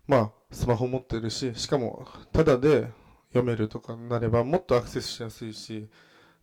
[0.06, 2.88] まあスマホ持ってるししかもただで
[3.28, 5.88] 読めるとかになればもっとアクセスしやすいし。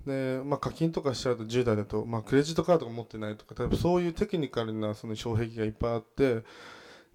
[0.05, 6.43] で、まあ、課金とかしちゃうと10代だと、まあ、クレジットカードが持ってないとか例えそういうテクニカルなその障壁がいっぱいあって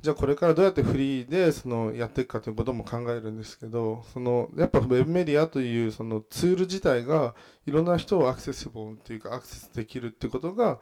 [0.05, 7.35] じゃあこれからどうやってフリーでそのやっていくかということも考えるんですけどそのやっぱウェブメディアというそのツール自体が
[7.67, 10.79] いろんな人をアクセスボンっていうかアクセスできるってことが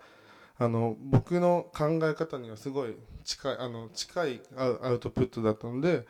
[0.62, 2.94] あの僕の考え方にはすごい
[3.24, 6.06] 近いあの近いアウトプットだったので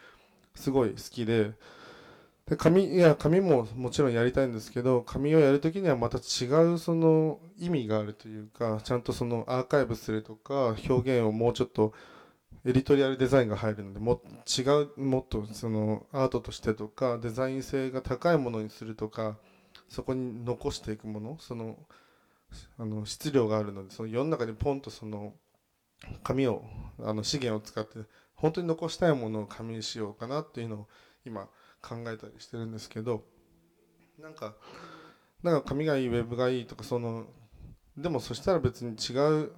[0.55, 1.53] すごい好きで
[2.47, 11.95] で紙いや紙ももちろんやりたいんですけど紙をやるときにはまた違うその意味があるというかちゃんとそのアーカイブするとか表現をもうちょっと
[12.67, 14.63] エディトリアルデザインが入るのでも違
[14.97, 19.37] うもっとそのアートとしてとかデザイン性が高いものにするとか
[19.89, 21.77] そこに残していくものその
[22.79, 25.35] あの質量があるのでその世の中にポンとその
[26.23, 26.65] 紙を
[27.01, 28.01] あの資源を使って
[28.35, 30.89] 本当に残したいものを紙にしようかなっていうのを
[31.25, 31.49] 今
[31.81, 33.25] 考えたりしてるんですけど
[34.21, 34.55] なんか
[35.43, 37.27] なんか紙がいいウェブがいいとかその
[37.97, 39.53] でもそしたら別に違う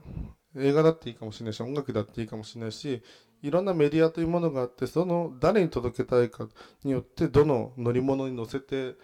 [0.57, 3.03] 映画だっていいかもしれないし音楽だっていいかもしれないし
[3.43, 6.49] いろんなメディアというものがあってその誰に届けたいか
[6.83, 8.95] によってどの乗り物に乗せて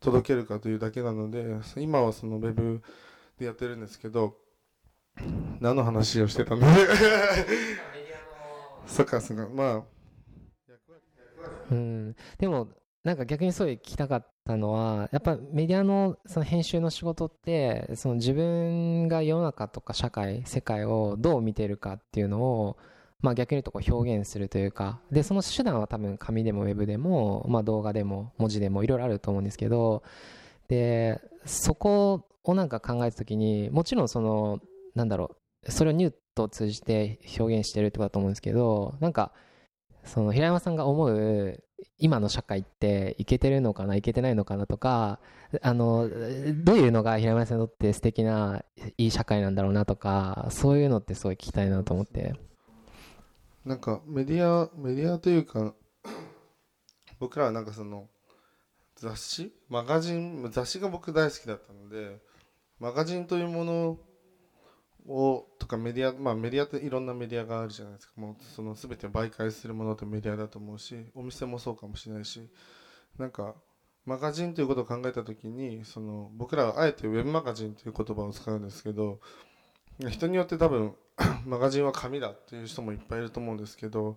[0.00, 1.44] 届けるかというだけなので
[1.76, 2.82] 今はそのウェブ
[3.40, 4.36] でやってるんですけど
[5.60, 6.62] 何の話をしてたの
[8.86, 9.48] そっかそっか。
[9.48, 9.82] まあ
[11.70, 12.16] うん。
[12.38, 12.68] でも
[13.02, 22.76] なんか逆にすごい聞きたかったのはやっぱメディアのその編集の仕事ってその自分が世の中とか社会世界をどう見てるかっていうのを
[23.22, 30.02] まあ逆に言うとこう表現するというかでその手段は多分紙でもウェブでもまあ動画でも文字でもいろいろあると思うんですけど
[30.68, 34.60] でそこをなんか考えた時にもちろんその
[34.94, 39.32] なんだろうそれをニュートを通じて表現してるってことだと思うんですけどなんか
[40.04, 41.62] その平山さんが思う
[41.98, 45.20] 今の社会っていけてるのかないけてないのかなとか
[45.62, 46.08] あの
[46.64, 48.64] どういうのが平山さんにとって素敵な
[48.96, 52.34] いい社会なんだろうなとかそういうのってすごい聞きたいなと思って。
[53.64, 55.74] なんかメディアメディアというか
[57.18, 58.08] 僕らはなんかその
[58.96, 59.52] 雑誌？
[59.68, 60.48] マガジン？
[60.50, 62.18] 雑誌が僕大好きだったので
[62.80, 63.98] マガジンというもの
[65.06, 68.12] をとかメディアまあメディアっていろんなメディアがあるじゃないですか。
[68.16, 72.50] もうその全て媒介するものってメディアだと思うしお店もそうかもしれないし。
[73.18, 73.54] なんか
[74.06, 79.20] マガジンということを考えた時にその僕らはあえてウェブマガジンという言葉を使うんですけど
[80.08, 80.94] 人によって多分
[81.44, 84.16] マガジンは紙だっていう人もいっぱいいると思うんですけど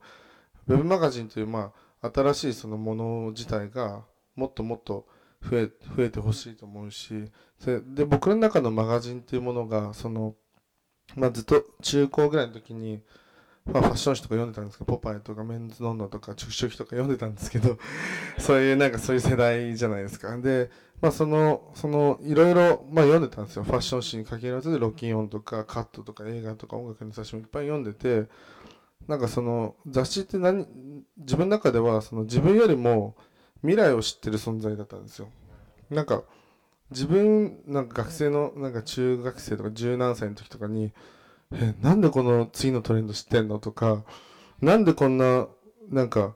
[0.68, 5.06] ウェブマガジンというまあ新しいそのもの自体がもっともっと
[5.50, 7.32] 増え増えてほしいと思うし
[7.66, 10.36] で僕の中のマガジンっていうものがその
[11.16, 13.02] まあ、ずっと中高ぐらいの時に、
[13.66, 17.78] まあ、ファッション誌とか読んでたんですけど、ポパイとかメンズノンノとか、チュキチュキとか読んでたんですけど、
[18.40, 20.36] そういうなんかそういう世代じゃないですか。
[20.38, 20.70] で、
[21.02, 23.64] まあその、その、いろいろ、ま読んでたんですよ。
[23.64, 28.30] ファッション誌に限らず、ロッキンオンとか、カットとか、映画とか、音楽の雑誌もいっぱい読んでて、
[29.08, 30.66] なんかその、雑誌って何、
[31.18, 33.16] 自分の中では、その自分よりも
[33.64, 35.30] 未来を知ってる存在だったんですよ。
[35.90, 36.24] なんか、
[36.92, 40.94] 自分なんか学生のなんか中学生とか十何歳の時とかに
[41.52, 44.04] えなんでこの次のトレンド知ってんのとか
[44.62, 45.48] なんでこんな
[45.90, 46.36] なんか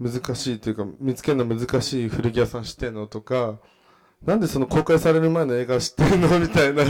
[0.00, 3.58] 難しいというか見つけるの難しい古着屋さん知ってんのとか
[4.24, 6.28] なんでその公開される前の映画知ってんの？
[6.38, 6.84] みたいな。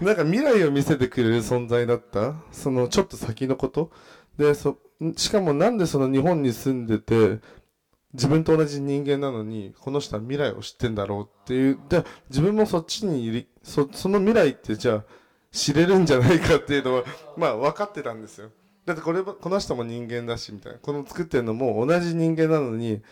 [0.00, 2.34] なんか未来を見せてくれる存在だった。
[2.50, 3.92] そのちょっと先のこと。
[4.36, 4.78] でそ
[5.16, 7.38] しかもなんでその日本に住んでて
[8.14, 15.04] 自分と同じ人間なのに、この人は未来を知ってんだろうっていう、で、自分もそっちにいる、そ、その未来ってじゃあ
[15.50, 17.04] 知れるんじゃないかっていうのは、
[17.36, 18.50] まあ分かってたんですよ。
[18.84, 20.78] だってこれ、この人も人間だし、みたいな。
[20.78, 23.02] この作ってるのも同じ人間なのに、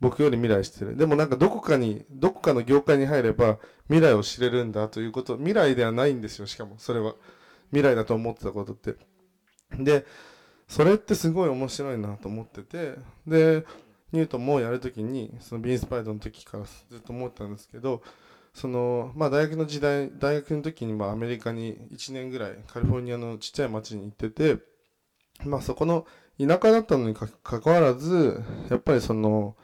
[0.00, 0.96] 僕より未来してる。
[0.96, 7.14] でもなんかどこかに、どこかの業界に入れば未来を知れるんだということ、未来ではないんですよ、しかも、それは。
[7.70, 8.96] 未来だと思ってたことって。
[9.78, 10.04] で、
[10.68, 12.96] それってすごい面白いなと思ってて、
[13.26, 13.64] で、
[14.14, 18.00] ニュートンもやるときに、そのビンスパイドの時からずっと思ったんですけど、
[18.54, 24.58] その、まあ大学の時代、大学の時にまアメリカに1年ぐらいカリフォルニアのちっちゃい町に行ってて、
[25.44, 26.06] まあそこの
[26.38, 28.40] 田舎だったのにかかわらず、
[28.70, 29.56] やっぱりその、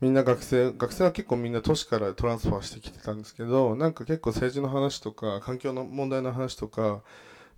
[0.00, 7.02] みんな学生、学生は結構みんな都市からトランスファーしてきてたんですけど、なんか結構政治の話とか、環境の問題の話とか、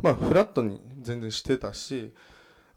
[0.03, 2.13] まあフラットに全然してたし、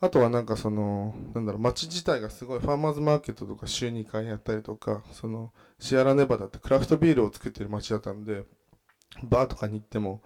[0.01, 8.43] あとはなんかその、なんだろう、街自体がすごいファーマーズマーケットとか週2回やったりとか、その、シアラネバダってクラフトビールを作ってる街だったんで、
[9.23, 10.21] バーとかに行っても、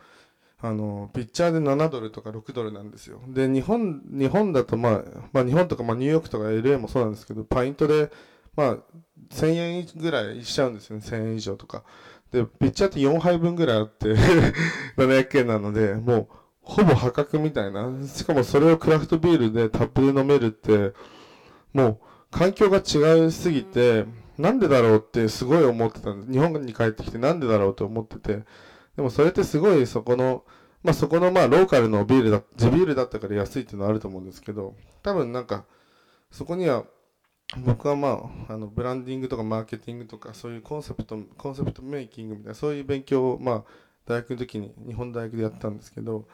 [0.61, 3.21] あの、ピッチャーで7ドルとか6ドルなんですよ。
[3.27, 5.03] で、日本、日本だとまあ、
[5.33, 8.09] まあ日本とかまあニューヨークとか LA もそうなんですけど、パイントで、
[8.55, 8.77] まあ、
[9.29, 11.83] 1000円ぐらいしちゃうんですよね、1000円以上とか。
[12.31, 14.15] で、ピッチャーって4杯分ぐらいあって
[14.95, 16.27] 700円なので、もう、
[16.65, 17.89] ほぼ破格みたいな。
[18.07, 20.93] しかもそれをクラフトビールでタップで飲めるって、
[21.73, 21.99] もう、
[22.31, 24.05] 環境が違いすぎて、
[24.37, 26.31] なんでだろうってすごい思ってたんです。
[26.33, 28.43] 日本に帰ってきてなんでだろうと思ってて。
[28.95, 30.43] でもそれってすごいそこの、
[30.83, 35.65] まあそこのまあローカルのビールだ、地ビールだったから安いっていうのはあると思うんですけど、多分なんか、
[36.31, 36.83] そこには
[37.63, 43.63] 僕はまあ、あの、ブランディングとかマーケティングとか、そういうコンセプト、コンセプトメイキングみたいな、そういう勉強を、まあ、
[44.05, 46.27] 大学の時に日本大学でやったんですけど、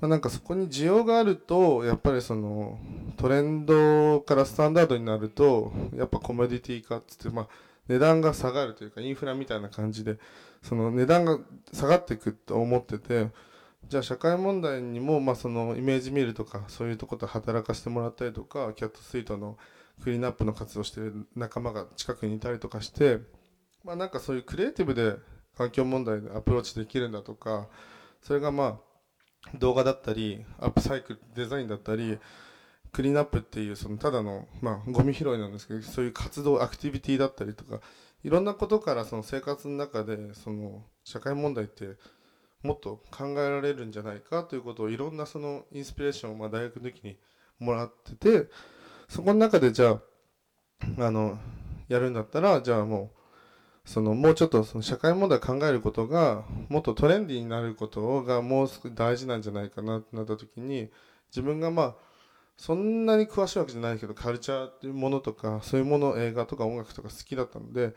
[0.00, 2.78] まあ、なんかそこに需要があると、やっぱりその、
[3.16, 7.48] トレンドからスタンダードになると、やっぱコモディティ化っつって、まあ、
[7.88, 10.18] 値段が下がるというか、インフラみたいな感じで、
[10.62, 11.38] その値段が
[11.72, 13.28] 下がっていくと思ってて、
[13.88, 19.56] じゃあ社会問題にも、まあそのイメージ見るとか、そういうとこと働かせてもらったりとか、キャットスイートの
[20.02, 23.18] クリーンアップの活動してる仲間が近くにいたりとかして、
[23.84, 25.14] まあなんかそういうクリエイティブで
[25.56, 27.68] 環境問題でアプローチできるんだとか、
[28.20, 28.87] それがまあ
[29.54, 32.18] 動画だったり、アップサイクルデザインだったり、
[32.92, 37.80] クリーンアップっていうそのただのまあゴミ拾いなんですけど、そういう活動、アクティビティだったりとか、
[38.24, 41.96] いろんなことからその生活の中でその社会問題って
[42.62, 47.18] もっと考えられるんじゃないかということをいろんなそのインスピレーションをまあ大学の時に
[47.58, 48.48] もらってて、
[49.08, 50.00] そこの中でじゃあ、
[50.98, 51.38] あの、
[51.88, 53.17] やるんだったら、じゃあもう、
[53.88, 60.90] その、もうちょっとその社会問題を考えることが、もっとトレンディーになることがもう少し大事なんじゃないかなってなった時に、
[61.30, 61.94] 自分がまあ、
[62.58, 67.94] そんなに詳しいわけじゃないけど、カルチャーっていうものとか、そういうもの、映画とか音楽とか好きだったので、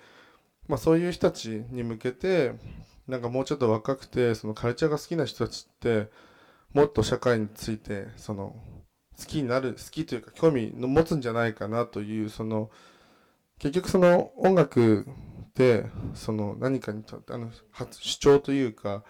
[0.69, 2.53] まあそういう人たちに向けて、
[3.05, 6.07] なんかもうちょっと若くて、そのカルチャーが好きな人たちって、
[6.73, 8.55] もっと社会について、その、
[9.19, 12.69] 好きになる、好きというか興味の持つんじゃないかなという、その、
[13.59, 15.05] 結局その音楽
[15.55, 17.51] で、その何かにとあの、
[17.91, 19.03] 主張というか、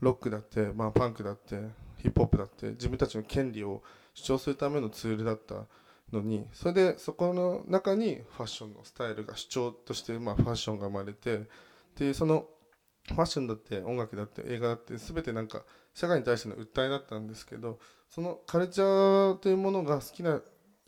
[0.00, 1.60] ロックだって、まあパンクだって、
[1.98, 3.82] ヒップホップだって、自分たちの権利を
[4.14, 5.66] 主張するためのツールだった
[6.12, 11.40] のに、それでそこの中にファッションのスタイルが主張として、まあファッションが生まれて、っ
[11.94, 12.46] ていうその
[13.08, 15.62] ファッションだって音楽だって映画だって全てなんか
[15.94, 17.78] 社会に対しての訴えだったんですけど
[18.10, 20.40] そのカルチャーというものが好きな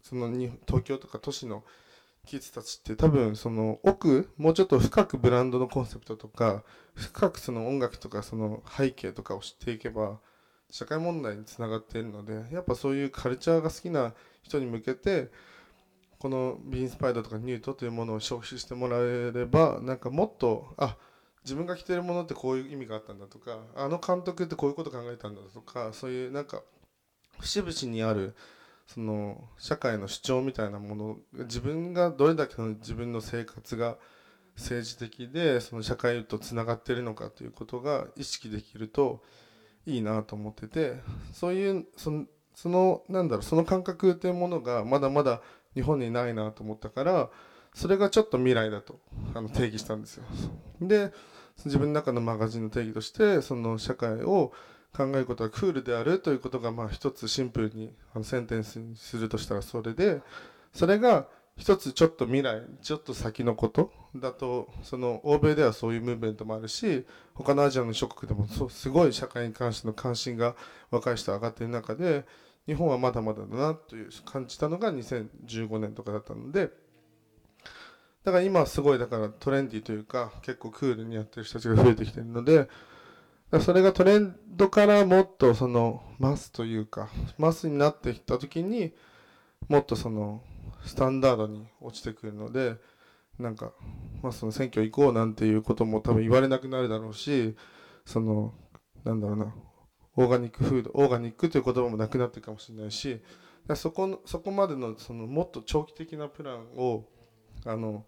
[0.02, 1.64] そのに東京とか都市の
[2.28, 6.62] キッズたちって多分その奥もうちょっと深くブランドのコンセプトとか
[6.94, 10.18] 深くその音楽とかその背景とかを知っていけば
[10.70, 14.12] 社会問題につながっているのでやっぱそういうカルチャーが好きな
[14.42, 15.30] 人に向けて
[16.18, 20.96] このビーンスパイダーとかニュートというものを消費してもらえればなんかもっとあ
[21.44, 26.62] 自分が着てるものってこういう意味があったんだとかあの監督ってこういうこと考えたんだとかそういうなんか
[27.38, 28.34] 節々にある
[28.88, 33.98] その社会の主張みたいなもの自分がどれだけの自分の生活が
[34.56, 39.22] 政治的でその社会とつながってるのかということが意識できると
[39.86, 40.94] いいなと思ってて
[41.32, 42.24] そういうその
[42.54, 45.42] そのなんだろうその感覚というものがまだまだ
[45.74, 47.30] 日本にないなと思ったから
[47.74, 48.98] それがちょっと未来だと
[49.34, 50.24] あの定義したんですよ。
[50.80, 51.12] で
[51.64, 54.52] 自分の中のマガジンの定義としてその社会を
[54.96, 60.20] 考えることがクールであるということがまあ一つシンプルにあのセンテンスにするとしたらそれで
[60.72, 61.26] それが
[61.56, 70.54] 一つちょっと未来ちょっと先のことだとその欧米ではそういうムーブメントもあるし他のアジアの諸国でもそうすごい社会に関しての関心が
[70.90, 72.24] 若い人上がっている中で
[72.66, 76.70] 日本はまだまだだなという感じたのが2015年とかだったので。
[78.24, 82.68] だから今すごいだからトレンディというか結構クールにやってる人たちが増えてきてるので
[83.60, 88.92] それがトレンドからもっとそのマスというかマスになってきた時に
[89.68, 90.42] もっとその
[90.84, 92.76] スタンダードに落ちてくるので
[93.38, 93.72] なんか、
[94.22, 97.56] まあ、その選挙行こうなんていうことも多分言われなくなるだろうし
[98.04, 98.52] その
[99.04, 99.54] なんだろうな
[100.16, 103.20] オーガニックフードオーガニックという言葉もなくなってるかもしれないし
[103.76, 107.04] そこのそこまでのそのもっと長期的なプランを
[107.64, 108.04] あの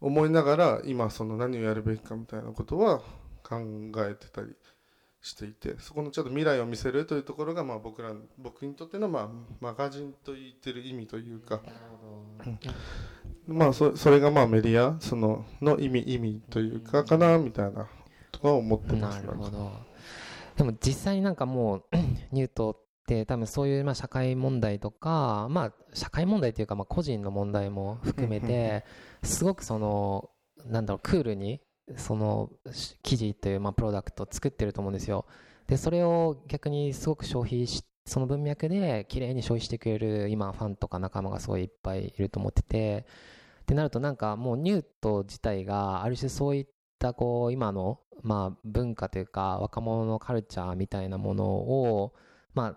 [0.00, 3.02] 思いながら今その何をやるべきかみたいなことは
[3.44, 3.60] 考
[3.98, 4.56] えてたり
[5.22, 9.28] していてそこのちょっと未来を見せるというところがまあ僕ら僕にとってのまあ
[9.60, 11.62] マガジンと言ってる意味というか、
[13.46, 17.88] まあそそれがまあメディアそのの意味意味というかかなみたいな
[18.32, 19.24] とか思ってます。
[19.24, 19.72] なるほど。
[20.56, 21.84] でも実際になんかもう
[22.30, 28.84] ニュートって多分そういうまあ社会問題とかまあ社会問題というかまあ個人の問題も含めて
[29.22, 30.28] すごくその
[30.66, 31.60] なんだろうクールに
[31.96, 32.50] その
[33.02, 35.26] 記事というまあプロダクトを作ってると思うんですよ。
[35.66, 43.06] でそれを逆にすごく消費しその文脈で綺麗に消費してくれる今ファンとか仲間がすごいいっぱいいると思ってて。
[43.62, 46.66] ってなるとなんかもうニュート自体がある種そういっ
[46.98, 52.14] たこう今のまあ文化というか若者のカルチャーみたいなものを
[52.52, 52.76] ま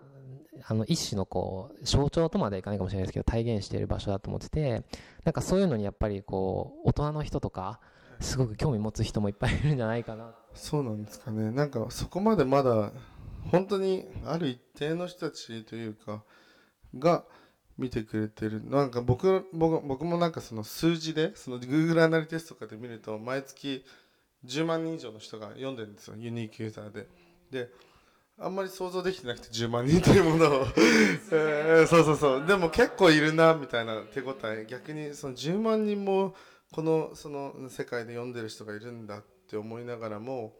[0.66, 4.82] あの一種のこう象徴とまではいかないかもしれないですけど体現している場所だと思ってて。
[5.24, 7.80] なんかそういうのにやっぱりこう大人の人とか
[8.20, 10.34] すごく興味持つ人もいっぱいいるんじゃないかな。
[10.54, 11.50] そうなんですかね。
[11.50, 12.92] なんかそこまでまだ
[13.50, 16.22] 本当にある一定の人たちというか
[16.98, 17.24] が
[17.76, 18.62] 見てくれてる。
[18.64, 23.84] なんか僕僕僕もなんかその数字でその Google アナリティスとかで見ると毎月
[24.44, 26.16] 10万人以上の人が読んでるんですよ。
[26.18, 27.06] ユニークユーザーで。
[27.50, 27.70] で
[28.40, 30.66] あんまり想像できてなくて10万人というものを。
[31.32, 31.82] え。
[31.82, 32.46] ー、そうそうそう。
[32.46, 34.64] でも結構いるなみたいな手応え。
[34.68, 36.36] 逆にその10万人も
[36.72, 40.54] このその世界で読んでる人がいるんだって思いながらも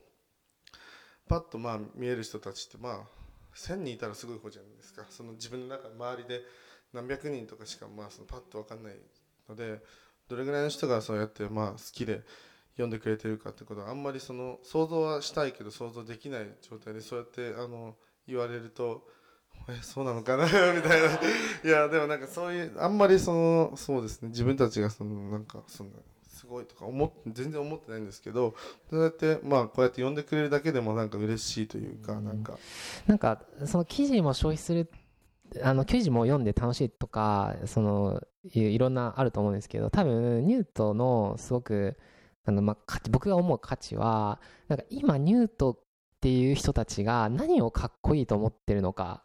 [1.29, 3.01] パッとまあ見える人たちってまあ
[3.55, 5.05] 1000人いたらすごい方じゃないですか。
[5.11, 6.43] その自分の中周りで
[6.93, 8.95] 何百人とかしかまあそのパッと分かんない
[9.49, 9.83] ので
[10.29, 12.23] どれぐらいの人がそうやってまあ好きで
[12.73, 17.97] 読んでくれてるかってことはあんまりその想像はしたいけど想像できない状態でそうやってあの
[18.27, 19.07] 言われると
[19.69, 20.45] えそうなのかな？
[20.75, 21.09] みたいな。
[21.65, 24.29] いやでもなんかそういうあんまりそのそうですね。
[24.29, 25.91] 自分たちがそのなんかその
[26.29, 28.55] すごいとか思って全然思ってないんですけど
[28.91, 32.59] そうやってまあこうやって読んでくれるだけでもなんか嬉しいというか、なんか。
[33.07, 34.91] なんかその記事も消費する
[35.63, 41.97] あの記事も読んで楽しいとかそのいろんなあると思うんですけど多分ニュートのすごく
[42.45, 45.79] あの、まあ、僕が思う価値はなんか今ニュートっ
[46.21, 49.23] ていう人たちが何をかっこいいと思ってるのか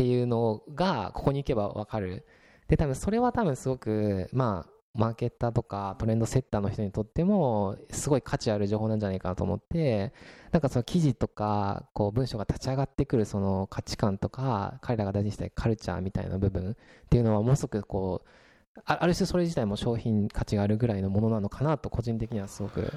[0.00, 2.24] っていうのがここに行けば分かる。
[2.68, 10.14] で多分それは多分すごくまあマーケッターとかトレンドセッターの人にとってもすごい価値ある情報なんじゃないかなと思って
[10.52, 22.90] なんかその記事とかこう文章が立ち上がってくるその価値観とか彼らが大事にしたいカルチャーみたいな部分っていうのはものすごくこうある種それ自体も商品価値があるぐらいのものなのかなと個人的にはすごく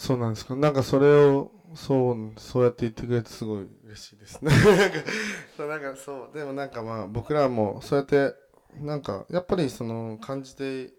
[0.00, 0.56] そうなんですか？
[0.56, 4.50] なんかそれをそうそうやって言ってくれてすごい嬉しいですね。
[5.58, 8.34] そうなんかそうでもなんかまあ僕らもそうやって
[8.78, 10.94] なんかやっぱりその感じて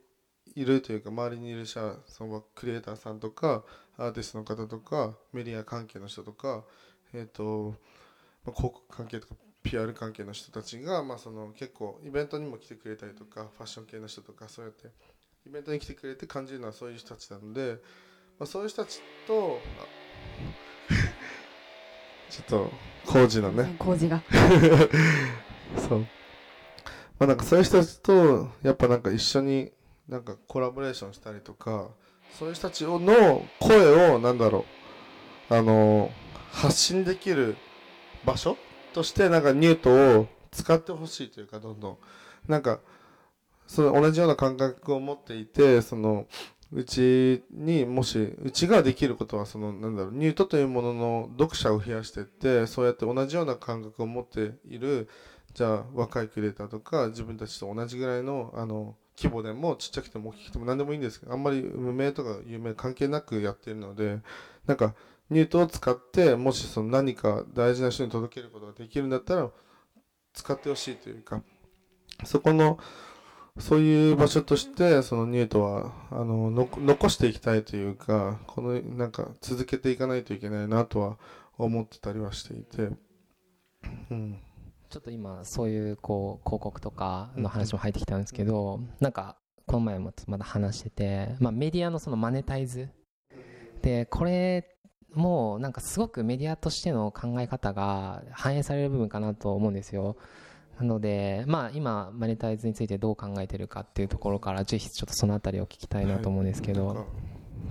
[0.54, 3.64] いるというか周りにいる社そのクリエイターさんとか
[3.98, 6.64] アーティストの方とかメディア関係の人とか、
[7.12, 7.74] えーと
[8.46, 9.34] まあ、広告関係とか
[9.64, 14.90] PR 関係の人たちが、まあ、その結構イベントにも来てくれたりとかファッション系の人とかそうやって
[15.48, 17.80] イベントに来てくれて感じるのはそういう人たちなので、
[18.42, 19.62] まあ、そういう人たちと
[22.32, 22.72] ちょっと
[23.06, 23.76] 工事のね。
[23.78, 24.24] 工事が。
[25.78, 26.00] そう。
[26.00, 26.08] ま
[27.20, 29.72] あなんかそういう人たちとやっぱなんか一緒に
[30.10, 31.90] なんかコラボレーションしたりとか
[32.32, 34.66] そういう人たちの声をなんだろ
[35.52, 36.12] うあの
[36.52, 37.56] 発信できる
[38.26, 38.58] 場所
[38.94, 41.98] としてなんかニュートを使ってほしいというかどんどん。
[42.48, 42.80] なんか
[43.68, 46.26] その同じような感覚を持っていてその
[46.74, 55.10] うちにもしうちができることはそのなんだろうニュートというものの読者を増やしていってそうやって同じような感覚を持っている
[55.54, 64.20] じゃあ若いクリエイターとか自分たちと同じぐらいのあの規模でもちっちゃくても大きくても何でもいいんですけどあんまり無名とか有名関係なくやっているので
[64.66, 64.96] なんか
[65.30, 69.50] ニュートを使ってもしその何か大事な人に届けることができるんだったら
[70.34, 71.42] 使ってほしいというか
[72.24, 72.80] そこの
[73.60, 81.18] そういう場所としてそのニュートはあの残していきたいというかこのなんか続けていかないといけないなとは
[81.58, 82.90] 思ってたりはしていて、
[84.10, 84.40] うん、
[84.90, 92.90] ちょっと今そういうこう広告とかの話も入ってきたんですけど、なんかこの前もまだ話してて、まあ、メディアのそのマネタイズ。
[93.82, 94.68] でこれ
[95.14, 100.18] もなんかすごくメディアとしての考え方が反映される部分かなと思うんですよ。
[100.82, 107.10] なので、まあ、今マネタイズについてどう考えてるかっていうところからぜひちょっとそのあたりを聞きたいなと思うんですけど、なんか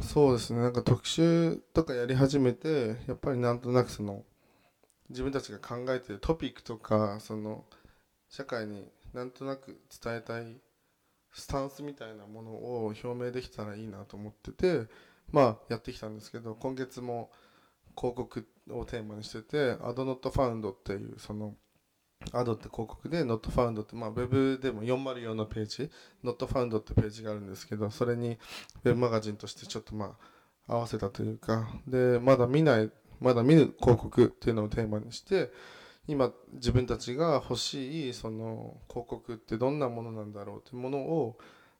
[0.00, 0.60] そうですね。
[0.60, 4.22] なんか特集とかやり始めてやっぱりなんとなくその
[5.08, 7.64] 自分たちが考えてるトピックとかその
[8.28, 10.56] 社会になんとなく伝えたい
[11.32, 14.88] スタンスみたいなものを表明できたらいいなと思ってて
[15.32, 17.30] まあやってきたんですけど今月も
[17.96, 21.56] 広告をテーマにしてて「アドノットファウンドっていうその
[22.32, 25.90] アドって広告で Not Found ってまあウェブでも404のページ
[26.24, 28.38] Not Found ってページがあるんですけどそれに
[28.84, 30.16] ウェブマガジンとしてちょっとま
[30.68, 32.90] あ合わせたというかでまだ見ない
[33.20, 35.50] まだ見る広告っていうのをテーマにして
[36.06, 41.38] 今自分たちが欲しいその広告ってどんなものなんだろうっていうものを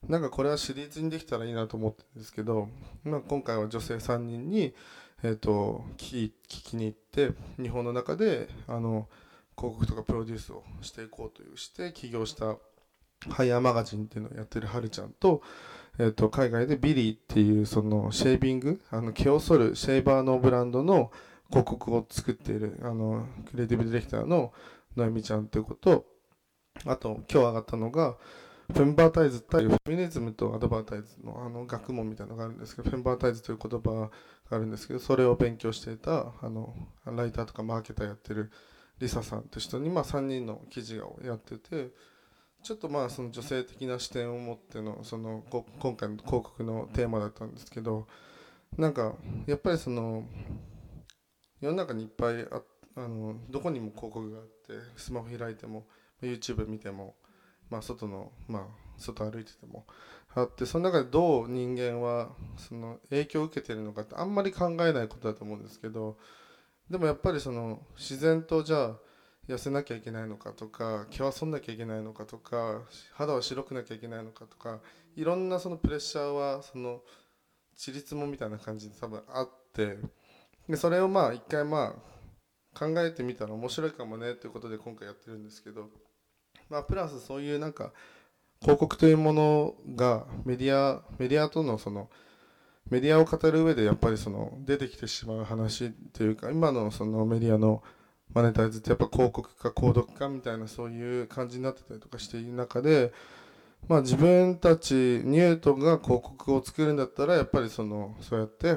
[0.09, 2.69] なんかこれはシリーズにできたらいいなと思ってるんですけど、
[3.05, 4.75] まあ、今回は女性3人に、
[5.23, 9.09] えー、と聞き聞きに行って日本の中であの
[9.69, 12.57] 告とかプロデュースをしていこうというして起業した
[13.29, 15.43] ハイヤーマガジンっていうのをやってるはるちゃんと,、
[15.99, 21.11] えー、と海外で Billie っていうそのシェービングあの毛を剃るシェーバーのブランドの
[21.51, 24.53] 広告を作っているあのクリエイティブディレクターの
[24.97, 26.07] のえみちゃんということ。
[26.87, 28.17] あと今日上がったのが
[28.73, 34.11] femvertise 対フェミニズムと advertise のあの学問みたいなのがあるんですけど femvertise という言葉が
[34.51, 38.51] あるんですけどそれを勉強していたあのライターとかマーケターやってる
[39.01, 41.89] リサさんという人に、まあ、3人の記事をやってて
[42.63, 45.43] ちょっとまあその女性的な視点を持ってのその
[45.81, 48.07] 今回の広告のテーマだったんですけど
[48.77, 49.15] なんか
[49.47, 50.25] やっぱりその
[51.61, 52.63] 世の中にいっぱいあ
[52.97, 55.87] あのどこにも広告があってスマホ開いても
[56.23, 57.15] YouTube 見ても、
[57.71, 58.63] まあ、外の、まあ、
[58.99, 59.87] 外歩いてても
[60.35, 66.19] あってその中でどう人間はその影響を受けてるのかってあんまり考えないことだと思うんですけど
[66.91, 68.97] でもやっぱりその自然とじゃあ
[69.49, 72.83] 痩せなきゃいけないのかとか毛は剃んなきゃいけないのかとか
[73.15, 74.81] 肌は白くなきゃいけないのかとか
[75.17, 77.01] いろんなそのプレッシャーはその
[77.77, 79.99] ちりつもみたいな感じで多分あって
[80.69, 85.89] でそれをまあ一回まあ考えてみたら面白いかもねということで今回やってるんですけど
[86.69, 87.93] まあプラスそういうなんか
[88.61, 92.11] 広告というものがメディアメディアとのその
[92.91, 97.83] メディアを語る上でやっぱりその出てきてしまう話というか今のそのメディアの
[98.35, 103.13] マネタイズってやっぱ広告か購読かみたいなそういう感じになってたりとかしている中で
[103.89, 108.77] まあ自分たちニュートンが広告を作るんだったらやっぱりそのそうやって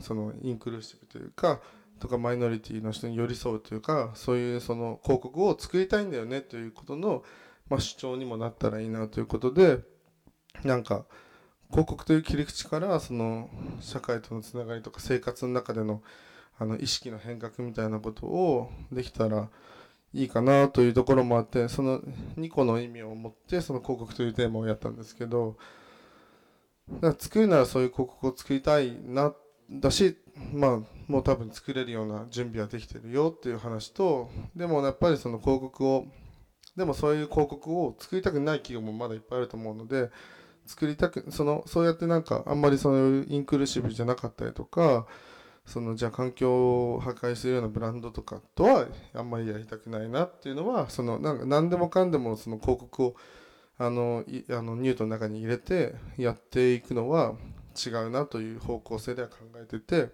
[0.00, 1.60] そのインクルーシブというか
[1.98, 7.22] とかマイノリティの人に寄り添うというかそういうその広告を作りたいんだよねということの、
[7.70, 9.78] まあ、主張にもなったらいいなということで
[10.62, 11.06] なんか
[11.70, 13.50] 広告という切り口からその
[13.80, 16.02] 社会とのつながりとか生活の中での
[16.58, 19.50] あの意識の変革みたいなことをできたら
[20.14, 22.00] いいかなというところもあってその
[22.38, 25.58] 2個の意味を持ってその広告というテーマをやったんですけど
[26.88, 29.34] だから作るならそういう広告を作りたいな
[29.70, 30.16] だし
[30.52, 36.06] まあもう多分作れるような準備はできてるよっていう話とでもやっぱりその広告を
[36.76, 40.10] でもそういう広告を作りたくない企業もまだいっぱいあると思うので
[40.66, 45.06] 作りたくそのそうやってなんかあんまりそういうインクルーシブじゃなかったりとか
[45.64, 53.16] そのじゃあ環境を破壊するようなブランドとかとはあんまりやりたくないなっていうのはそのなんか何でもかんでもその広告を
[53.78, 57.34] あのいあのニュートの中に入れてやっていくのは
[57.76, 60.08] 違うなという方向性では考えてて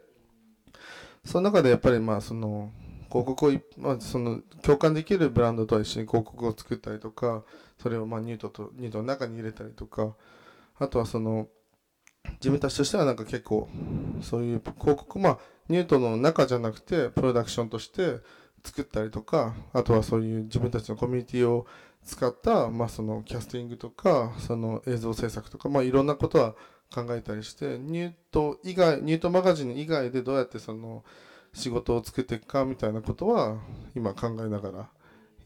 [1.25, 2.73] その中でやっぱりまあその
[3.09, 7.45] 広告を、まあ、その共感できるブランドとは一緒に広告を作ったりとか
[7.81, 10.15] それをまあニュートとニュートの中に入れたりとか
[10.83, 11.47] あとはその
[12.35, 13.69] 自分たちとしてはなんか結構
[14.21, 18.19] そういう広告まあニュートの中じゃなくてプロダクションとして
[18.65, 21.67] 作ったりとかあとはそういう自分たちのコミュニティを
[22.05, 26.55] 使った、まあ、そのキャスティングとかその映像制作とか、まあ、いろんなことは
[26.93, 31.05] 考えたりしてニュート以外ニュートマガジン以外でどうやってその
[31.55, 33.59] 仕事を作っていくかみたいなことは
[33.95, 34.91] 今考えながら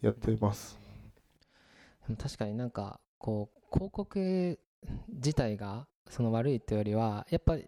[0.00, 0.78] やっています。
[2.20, 4.58] 確かになんかこう広告
[5.08, 7.64] 自体がその悪いというよりはやっぱり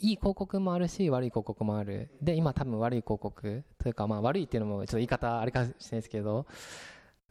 [0.00, 2.10] いい広告もあるし悪い広告もある。
[2.22, 6.44] で今多分悪い広告というかまあ悪いっていうのもちょっと言い方あれかもしれないですけどっ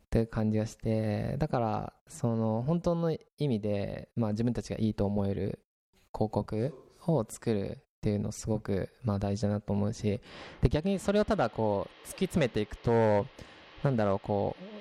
[0.09, 5.59] ていう感じがしてだからその本当の意味で、まあ、自分たちがいいと思える
[6.13, 6.73] 広告
[7.05, 10.19] を作るっていうのすごくまあ大事だなと思うし
[10.61, 13.25] で逆にそれをただこう突き詰めていくと
[13.83, 14.78] なんだろうこう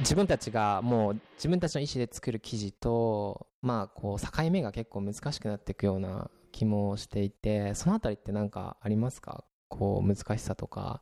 [0.00, 9.44] 自分たちがもう自分たちの意思で作る記事とまあこう境目が結構難しくなっていくような気もしていてそのあたりって何かありますか？
[9.68, 11.00] こう難しさとか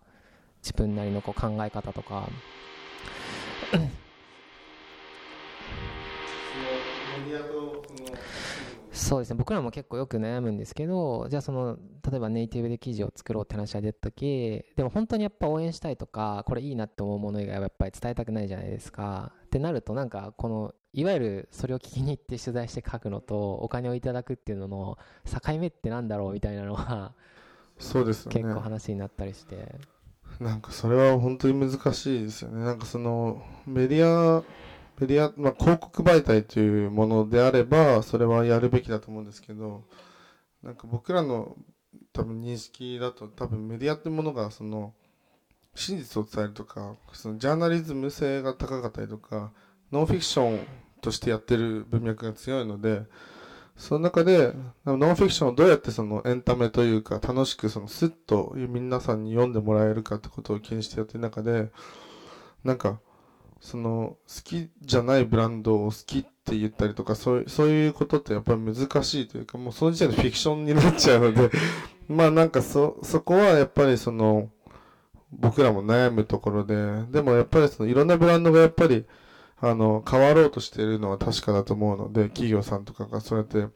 [0.62, 2.28] 自分なりのこう考え方とか。
[9.01, 9.36] そうですね。
[9.36, 11.78] 僕らも結構よく悩むんですけどじゃあその
[12.09, 19.32] 例えばネイティブで記事を作ろうって話が出た時でも本当にやっぱ応援したいとかこれいいなって思うもの以外はやっぱり伝えたくないじゃないですか。
[19.46, 27.14] ってなるとなんかこのいわゆるそれを聞きに行って取材して書くのとお金をいただくっていうのの境目ってなんだろうみたいなのは
[27.78, 28.42] そうですよね。
[28.42, 29.76] 結構話になったりして。
[30.38, 32.64] なんかそれは本当に難しいですよね。
[32.64, 34.42] なんかそのメディア
[35.01, 39.84] メディア、まあ、広告媒体というものであればそれはやるべきだと思うんですけど
[40.62, 41.57] なんか僕らの
[42.12, 44.92] 多分認識だと多分メディアってものがその
[45.74, 49.53] 真実を伝えるとかそのジャーナリズム性が高かったりとか
[49.90, 50.66] ノンフィクション
[51.01, 53.03] としてやってる文脈が強いので
[53.76, 54.53] その中で
[54.84, 61.70] ノンフィクションをどうやってそのエンタメというか楽しくそのスッと皆さんに読んでもらえるかってことを気にしてやってる中で
[62.62, 63.01] なんか
[63.61, 71.50] その好きじゃないブランドを好きって言ったりとかそうそういうことってやっぱり難しいというかもうその時点でフィクションになっちゃうので
[72.08, 74.50] まあなんかそそこはやっぱりその
[75.30, 79.04] 僕らも悩むところででもやっぱりそのいろんなブランドがやっぱり
[79.61, 83.68] あの変わろうとしているのは確かだと思うので企業さんとかがそうやって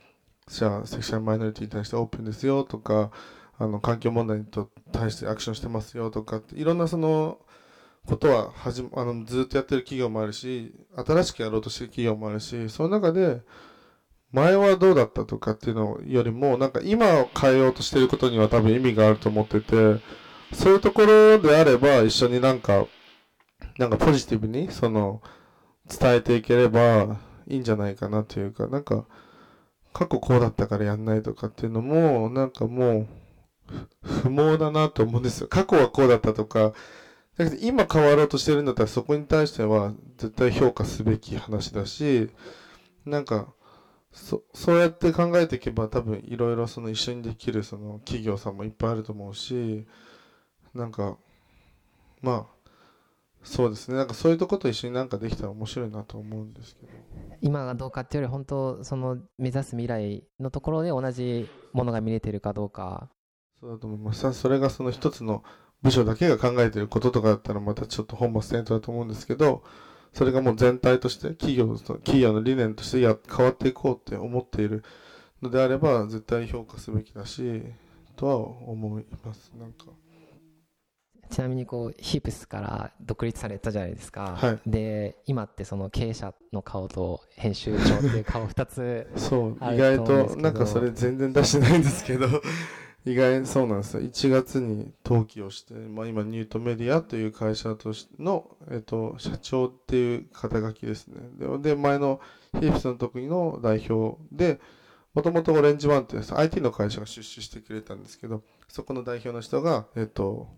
[0.48, 3.10] じゃあセクシュアルマイノリティに対してオープンですよとか
[3.58, 4.46] あの環境問題に
[4.92, 7.38] 対してアクションしてますよとかっていろんなその
[8.06, 13.40] ことははじあのずっとやってる企業もあるし新しくやろうとしてる企業もあるしその中で
[14.32, 20.00] 前はどうだったとかっていうのよりもなんか今を変えようとしてることには多分意味があると思ってて
[20.52, 22.86] そういうところであれば一緒になんか
[23.78, 25.22] なんかポジティブにその
[25.88, 29.06] 伝えていければいいんじゃないかなというかなんか
[29.92, 33.06] 過去こうだったからやんないとかっていうのもなんかもう
[34.02, 35.48] 不毛だなと思うんですよ。
[35.48, 36.72] 過去はこうだったとか
[37.36, 42.30] だけど今変わろうとしてるんだったらそこに対しては絶対評価すべき話だし
[43.04, 43.52] なんか
[44.12, 49.86] そそうやって考えていけば多分いろいろその一緒にできるその企業さんもいっぱいあると思うし
[50.74, 51.16] なんか
[52.22, 52.54] まあ
[53.44, 53.96] そうですね。
[53.96, 56.92] なんかそういうとこと一緒になんかできたら面白いなと思うんですけど。
[57.42, 63.10] 今がどうかっていうより本当その目指す未来のところで同じものが見れてるかどうか。
[63.60, 64.32] そうだと思います。
[64.32, 65.44] それがその一つの
[65.84, 69.62] 部署だけが考えてることとかだったらまたちょっと本末転倒だと思うんですけど
[70.14, 74.82] それがもう全体として企業企業の理念としてや変わっていこうって思っている
[75.42, 77.62] のであれば絶対評価すべきだし
[78.16, 79.52] とは思います。
[79.58, 79.86] なんか。
[81.30, 92.28] ちなみにこうヒープスから独立されたじゃないですか、はい、で今ってその経営者の顔と編集長っていう顔2つ そう意外となんかそれ全然出してないんですけど
[93.06, 94.02] 意外そうなんですよ。
[94.02, 101.16] 1月に登記をして、まあ、今ニュートメディアという会社としての、えっと、社長っていう肩書きですね。
[101.38, 102.20] でで前の
[102.52, 104.58] ヒープスの時の代表で
[105.12, 110.48] もともとオレンジワンって IT の会社が出資してくれたんですけどそこの代表の人が、えっと、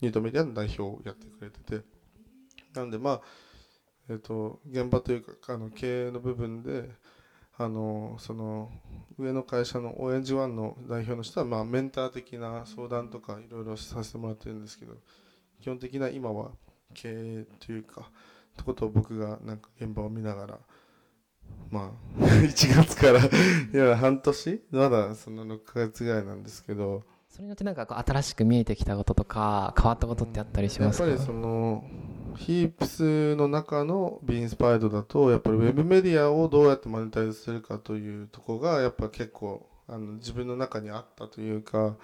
[0.00, 1.96] ニュートメディアの代表をやってくれてて。
[2.74, 3.20] なのでまあ
[4.08, 6.90] えっと現場というかあの経営の部分で
[7.58, 8.70] あのその
[9.18, 14.94] 上の会社のオレンジワンの代表の人は、まあ、メンター的な相談とかいろいろさせてもらってるんですけど
[15.62, 16.50] 基本的な今は
[16.92, 18.04] 経営というかっ
[18.56, 20.58] てことを僕がなんか現場を見ながら
[21.70, 23.28] まあ 1月からい
[23.72, 31.06] や半年まだその6ヶ月ぐらいなんですけどそれによってなんかこう新しく見えてきたこととか変わったことってあったりしますか？
[31.08, 31.84] やっぱりその
[32.36, 41.96] ヒープスの中のビンスパイドだとやっぱりウェブメディアをどうやってマネタイズするかというとこがやっぱ結構あの自分の中にあったというか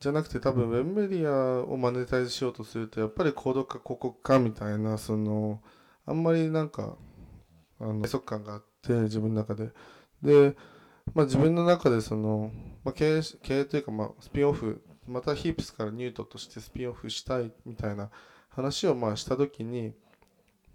[0.00, 5.60] じゃなくて多分ウェブメディアをマネタイズしようとするとやっぱりコード化広告化みたいなその
[6.04, 6.96] あんまりなんか
[7.80, 9.70] あの閉塞感があって自分の中で。
[10.22, 10.56] で、
[11.14, 12.50] まあ、自分の中でその、
[12.84, 18.10] まあ、経営経営というかまあスピンオフまたヒープスからニュートとしてスピンオフしたいみたいな
[18.56, 19.92] 話をまあした時に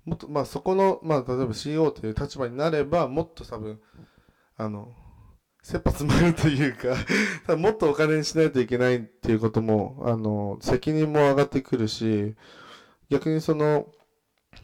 [0.05, 3.79] もっとまあそこの、まあ、例えば CO という立場になればもっと多分
[4.55, 4.93] あの
[5.63, 6.95] 切羽詰まるというか
[7.57, 12.35] もっとお金にしないといけないっていうこともあの責任も上がってくるし
[13.09, 13.87] 逆にその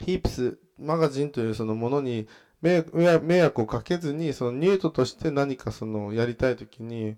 [0.05, 2.27] ヒープスマガジンというそのものに
[2.61, 2.83] 迷
[3.41, 7.15] 惑をかけずにそのニュートとして何かそのやりたい時に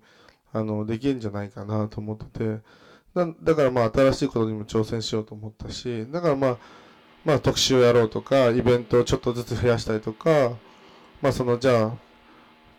[0.53, 2.88] あのできるんじゃないかなと思ってて。
[3.13, 6.57] だだからまあ新しいことにも挑戦しようと思ったし、だからまあ、
[7.25, 10.51] まあ特集をやろうとか、イベントをちょっとずつ増やしたりとか、
[11.21, 11.97] まあそのじゃあ、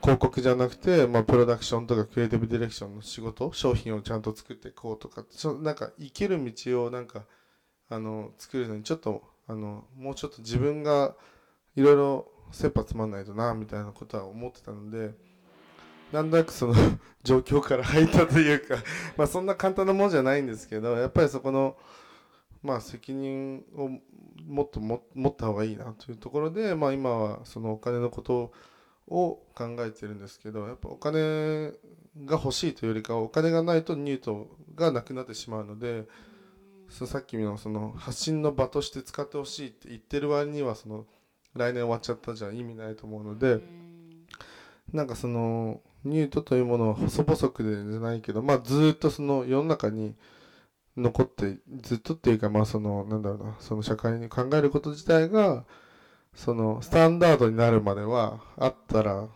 [0.02, 7.24] 広告じゃなくて、まあプロダクションとかクリエイティブディレクションの仕事、商品をちゃんと作っていこうとか、ちょなんか生きる道をなんか、
[7.88, 11.16] あの、作るのにちょっと、あのもうちょっと自分が
[11.74, 15.12] いろいろ切羽詰まんないとなみたいなことは思ってたので
[16.12, 16.74] なんとなくその
[17.22, 18.76] 状況から入ったというか
[19.16, 21.76] まあそんな簡単なものじゃないんですけどやっぱりそこの
[22.62, 23.90] まあ責任を
[24.46, 28.52] もっとも持った方がいいなというところで、まあ、今はそのお金のこと
[29.08, 31.72] を考えてるんですけどやっぱお金
[32.24, 36.06] が欲しいというよりかはお金がないとニュートがなくなってしまうので。
[36.90, 41.06] そのさっきのその発信の場として使ってほしいって言ってる割にはその
[41.54, 43.60] 来年終わっちゃったじゃ意味ないと思うので
[44.92, 50.14] なんかそのニュートというものは細々くでじゃないけどまあずっとその世の中に
[50.96, 55.64] 残ってずっとっていうかまあそのなんだろうなその社会に考えること自体が
[56.34, 59.28] そのスタンダードになるまではあったら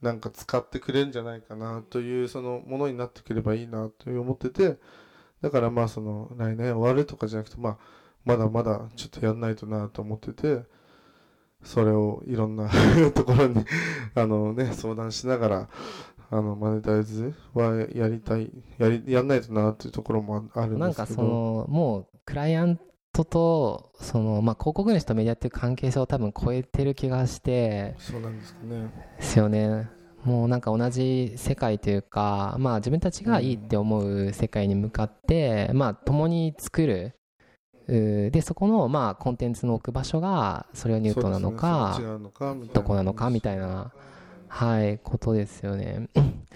[0.00, 4.78] なんか使ってくれるんじゃないかなというそのものになってくればいいなという思ってて
[5.40, 7.78] だからまあその来年終わるとかじゃなくてまあ
[8.24, 10.62] まだまだちょっとやんないとなと思ってて
[11.62, 12.68] それをいろんな
[13.14, 13.64] ところに
[14.14, 15.68] あのね相談しながら
[16.32, 20.78] あのマネタイズはやりたいやりやんないとなっていうところもあるんですけど。
[20.78, 22.80] なんかそのもうクライアン
[23.12, 27.94] トとその、まあ、広告主とメディアっていう関係性を多分超えてる気がして。
[27.98, 28.90] そうなんですかね。
[29.18, 29.90] ですよね。
[30.24, 37.14] もうなんか同じ世界というか、まあ、自分たちがいいって思う世界に向かって、まあ、共に作る。
[37.88, 43.92] でそこのまあコンテンツの置く場所がそれはニュートなのか、ね、どこなのかみたいな、
[44.54, 46.10] はい、ことですよね。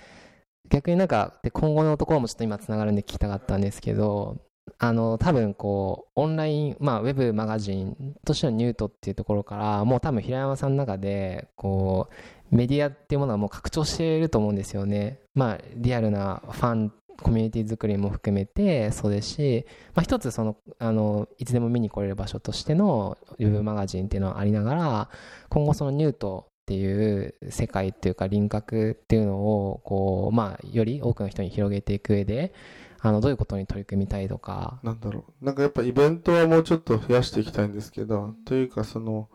[0.68, 4.36] 逆になんかで今後のところもちょっと今つながるんで聞きたかったんですけど
[4.78, 12.08] あの多分こうオンライン、まあ、ウェブマガジンとしてのニュートっていうところからもう多分平山さんの中でこ
[12.52, 15.20] うメディアっていうものはもう拡張していると思うんですよね。
[15.34, 16.92] まあリアルなファン
[17.22, 25.08] コミュニティ作りも含めてそうですし、まあ、一つそのあのいつでも見に来れる場所としてのウェブマガジンっていうのはありながら
[25.48, 32.52] 今後そのニュートっていう世界っていうか輪郭っていうのをこう、まあ、より多くの人に広げていく上で
[32.98, 34.80] あのどういうことに取り組みたいとか。
[34.82, 35.44] なんだろう。
[35.44, 39.28] なんかやっぱイベントはもうちょっと増やしていきたいんですけどというかその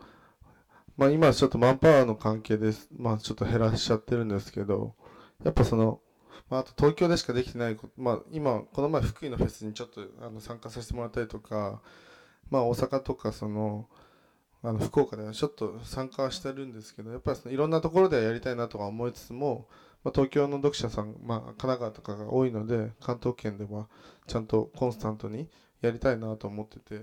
[0.97, 2.89] まあ今ちょっとマンパワーの関係です。
[2.97, 4.93] まあちょっと減らしちゃってるんですけど
[5.45, 6.01] やっぱその
[6.49, 11.81] まあ、あと東京でしかできてないこと、まあ、今、この前、福井のフェスにちょっとあの参加させてもらったりとか、
[12.49, 13.87] まあ、大阪とかその
[14.63, 19.67] あの福岡ではちょっと参加してるんですけど、やっぱりそのいろんなところではやりたいなとか思いつつも、
[20.03, 23.87] まあ、東京の読者さん、まあ、神奈川とかが多いので、関東圏では
[24.27, 25.49] ちゃんとコンスタントに
[25.81, 27.01] やりたいなと思ってて、っ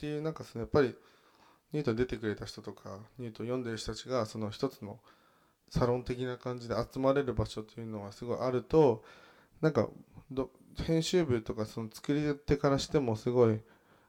[0.00, 0.94] ていう、なんかそのやっぱり、
[1.72, 4.98] ニュート出てくれた人とか、ニュート読んでる人たちが、その一つの、
[5.70, 9.02] サロン的な感じで集まれる場所というのがすごいあると
[9.60, 9.88] なんか
[10.86, 13.60] 編集部とかその作り手からしてもすごい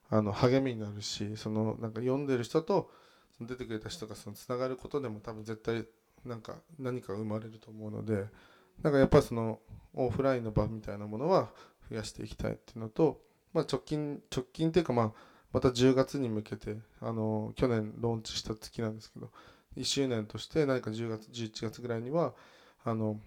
[0.10, 2.92] あの励みになるしそのなんか読んでる人と
[3.38, 5.86] その出てくれた人がそのつながることでも多分絶対
[6.26, 8.26] なんか何か生まれると思うので
[8.82, 9.60] なんかやっぱその
[9.94, 11.50] オフラインの場みたいなものは
[11.90, 13.22] 増やしていきたいっていうのと、
[13.54, 15.12] まあ、直近直近っていうかまあ
[15.52, 19.30] また10月に向けてあの去年ローンチした月なんですけど
[19.78, 22.34] 1周年として何か10月11月ぐらいには
[22.84, 23.20] あの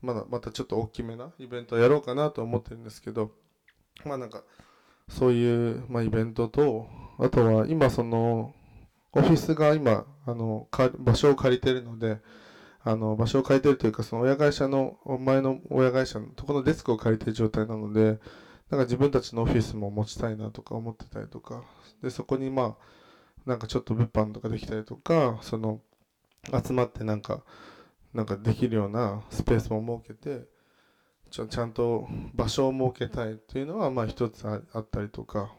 [0.00, 3.32] まだまたちょっと大きめなイベントをやろうかなと思ってるんですけど
[4.04, 4.42] まあなんか
[5.08, 6.86] そういう、まあ、イベントと
[7.18, 8.52] あとは今その
[9.12, 12.18] オフィスが今あの場所を借りてるので
[12.80, 18.18] あの場所を借りてるというかその親会社の前の親会社のとこのデスクを借りてる状態なので
[18.70, 21.64] なんか自分たちのオフィスも持ちたいなとか思ってたりとか
[22.02, 25.80] でそこにまあなんかちょっと物販とかできたりとかその
[26.64, 27.42] 集まってなんか
[28.12, 30.46] なんかできるようなスペースも設けて
[31.30, 35.50] ちょちゃんと場所を設けたいっていうのはまあ一つあったりとか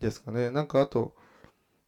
[0.00, 0.50] ですかね。
[0.50, 1.12] なんかあと、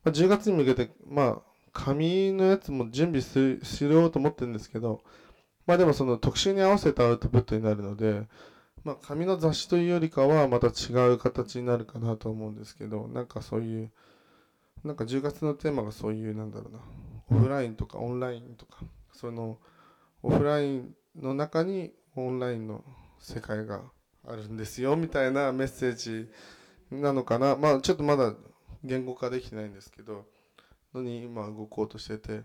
[0.03, 5.01] ま、10月に向けてまあ紙のやつも準備すしようと思ってるんですけど
[5.67, 8.27] まあでもその特集に合わせたアウトプットになるので
[8.85, 13.91] まあ紙の雑誌というよりかはまた違う形になるかなと思うんですけどなんかそういう
[14.85, 16.81] なんか10月のテーマがそういうなんだろうな
[17.31, 18.81] オフラインとかオンラインとか
[19.13, 19.59] その
[20.23, 22.85] オフラインの中にオンラインの
[23.19, 23.83] 世界が
[24.27, 26.29] あるんですよみたいなメッセージ
[26.91, 27.57] なのかな。
[27.57, 28.35] まあちょっとまだ
[28.83, 30.27] 言語化できてないんですけど
[30.95, 32.43] のに今動こうとしてて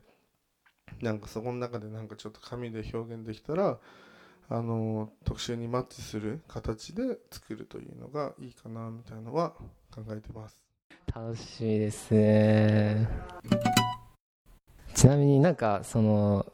[1.01, 3.77] なんかそこの中でなんかちょっと紙で表現できたら
[4.49, 9.51] あの特集にマッチする形で作るというのがいいかなみたいなのは
[9.93, 10.59] 考えてます。
[11.13, 13.07] 楽しみですね。
[14.99, 16.45] ちなみになんかその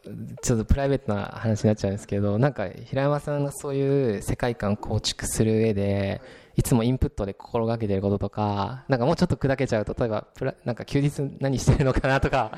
[0.43, 6.21] ちょっとプライベートな話になっちゃうんですけどなんか平山さんがそういう世界観構築する上で
[6.55, 12.51] いつもインプットで心がけてることとかなんかもうちょっと砕けちゃうと例えばプラなんか休日何してるのかなとか。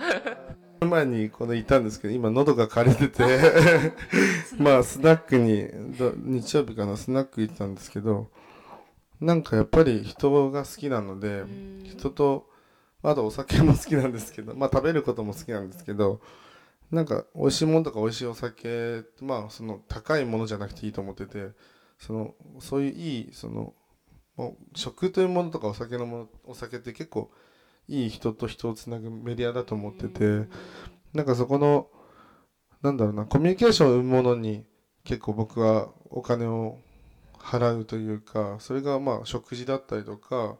[0.81, 3.23] 前にこのいたんですけど今喉が枯れてて
[4.59, 8.27] まあスナックにど日曜日かなスナック行ったんですけど
[9.21, 11.45] なんかやっぱり人が好きなので
[11.85, 12.45] 人と
[13.03, 16.21] あとお酒も好きなんですけどまあ食べることも好きなんですけど
[16.91, 21.49] なんか美味しいものとか美味しいお酒まあその高いものじゃなくていいと思ってて
[21.99, 23.73] そのそういういいその
[24.75, 27.31] 食というものとかお酒のものお酒って結構
[27.87, 30.47] いい人と人をつなぐメディアだと思ってて
[31.13, 31.87] なんかそこの
[32.81, 34.63] なんだろうなコミュニケーションを生むものに
[35.03, 36.77] 結構僕はお金を
[37.39, 40.57] 払うというかそれがまあ食事だったりとか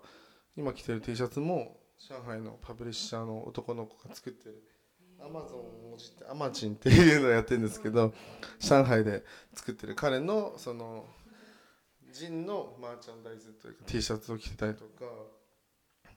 [0.56, 4.64] 今着てる T シャツも上海のパブリッシャーの男の子が作ってる。
[5.20, 8.14] アマゾンをもじってアマチンっていうのをやってるんですけど
[8.60, 9.24] 上海で
[9.54, 9.96] 作ってる。
[9.96, 11.06] 彼のその
[12.12, 15.06] ジンのマーチャンダイズというか T シャツを着てたりとか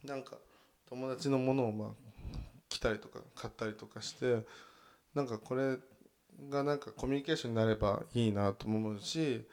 [0.04, 0.36] なんか
[0.88, 1.88] 友達のものをまあ
[2.68, 4.44] 着たりとか買ったりとかして
[5.14, 5.76] なんかこれ
[6.50, 9.46] がなんかコミュニケーションになればいいなと思うし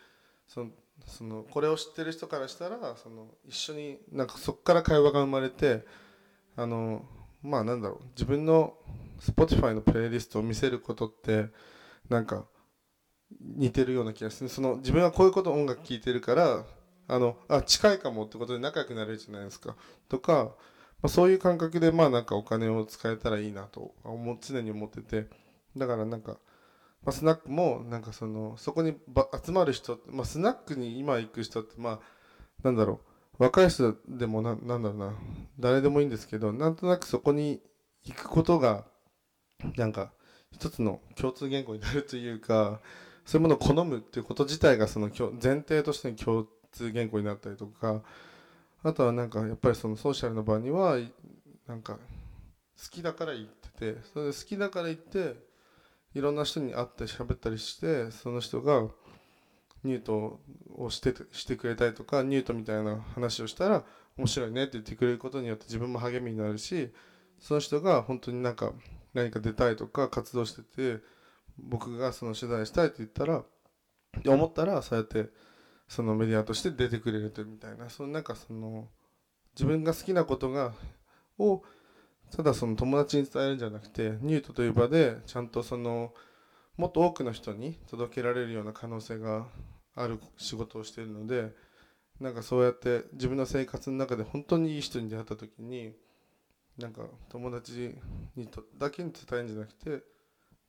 [0.47, 0.69] その
[1.05, 5.85] そのこれを知ってる人からしたらその一緒になんかそこから会話が生まれて
[6.57, 7.05] あの
[7.41, 8.03] まあなんだろう。
[8.09, 8.73] 自分の
[9.21, 11.47] Spotify のプレイリストを見せることって
[12.09, 12.45] なんか
[13.39, 14.49] 似てるような気がする。
[14.49, 16.65] その自分はこういうこと音楽聴いてるから
[17.07, 19.75] あのあ近いかもってことで仲良くなれるじゃないですか。
[20.09, 20.51] とか、ま
[21.03, 25.29] あ、そういう感覚でまあなんかお金を使えたらいいなと思常に思ってて。
[25.77, 26.39] だからなんか、
[27.03, 28.95] まあ、スナックもなんかそのそこに
[29.45, 31.99] 集まる人、まあ、スナックに今行く人ってまあ
[32.63, 33.06] なんだろう。
[33.37, 35.13] 若い人でもななんだろうな。
[35.59, 37.61] 誰でもいいんですけどなんとなくそこに
[38.03, 38.85] 行くことが
[39.75, 40.11] なんか
[40.51, 42.79] 一つの共通言語になるというか
[43.25, 48.01] そういうものを好むっていうこと自体がその前提としての共通言語になったりとか
[48.83, 50.97] あとはなんかやっぱりそのソーシャルの場には
[51.67, 51.99] なんか好
[52.89, 55.35] きだから行っててそれで好きだから行って
[56.13, 58.87] いろんな人に会って喋ったりしてその人が
[59.83, 60.39] ニュート
[60.75, 63.83] をしてしてくれたりとかニュートみたいな話をしたら
[64.17, 66.91] 面白いねって言ってくれることによって自分も励みになるし
[67.39, 68.73] その人が本当になんか
[69.13, 71.01] 何か出たいとか活動してて
[71.57, 73.45] 僕がその取材したいって言ったらっ
[74.23, 75.29] て思ったらそうやって
[75.87, 78.87] そのメディアとして出てくれるというみたいなそのなんかその
[79.55, 80.73] 自分が好きなことが
[81.39, 81.63] を
[82.35, 86.13] ただその友達に伝えるんじゃなくてニュートという場でちゃんとその
[86.77, 89.47] もっと多くの人に届けられるような可能性が
[89.95, 91.51] ある仕事をしているので
[92.19, 95.93] なんかそうやって自分の生活の中で本当にいい人に出会った時に
[96.77, 97.95] なんか友達
[98.35, 100.03] にとだけに伝えるんじゃなくて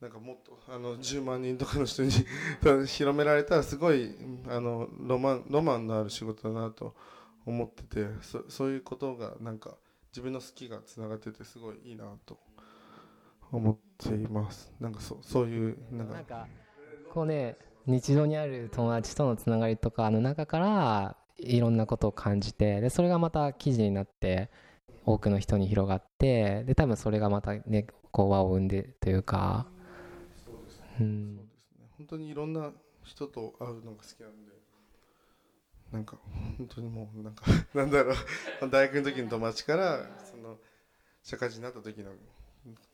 [0.00, 2.10] なんかもっとあの10万人とかの人に
[2.86, 4.14] 広められたらすごい
[4.46, 6.94] あのロマンロマンのある仕事だなと
[7.44, 9.76] 思っててそそういうことがなんか
[10.12, 12.38] 自分の好きがつながっててすごいいいなと
[13.52, 14.72] 思っています。
[14.80, 16.46] なんかそそういうなんか
[17.10, 24.50] こうね日常にある友達とのつながりとかの中からいろんなことを感じてでそれがまた記事になって
[25.06, 29.66] 多くの人に広がってで多分それがまたねこう輪を生んでというか。
[30.44, 30.86] そうですね。
[31.00, 31.36] うん。
[31.36, 31.86] そうですね。
[31.96, 32.72] 本当にいろんな
[33.04, 34.52] 人と会うのが好きなんで
[35.92, 36.18] なんか
[36.58, 37.44] 本当にもうなんか
[37.74, 38.16] なんだろう。
[38.70, 40.58] 大学の時の友達からその
[41.22, 42.10] 社会人になった時の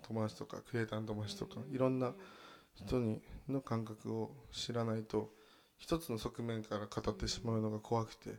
[0.03, 2.13] 友達とかクリエイターの友達とかいろんな
[2.75, 5.31] 人にの感覚を知らないと
[5.79, 8.31] 一つの側面から語ってしまうのが怖くて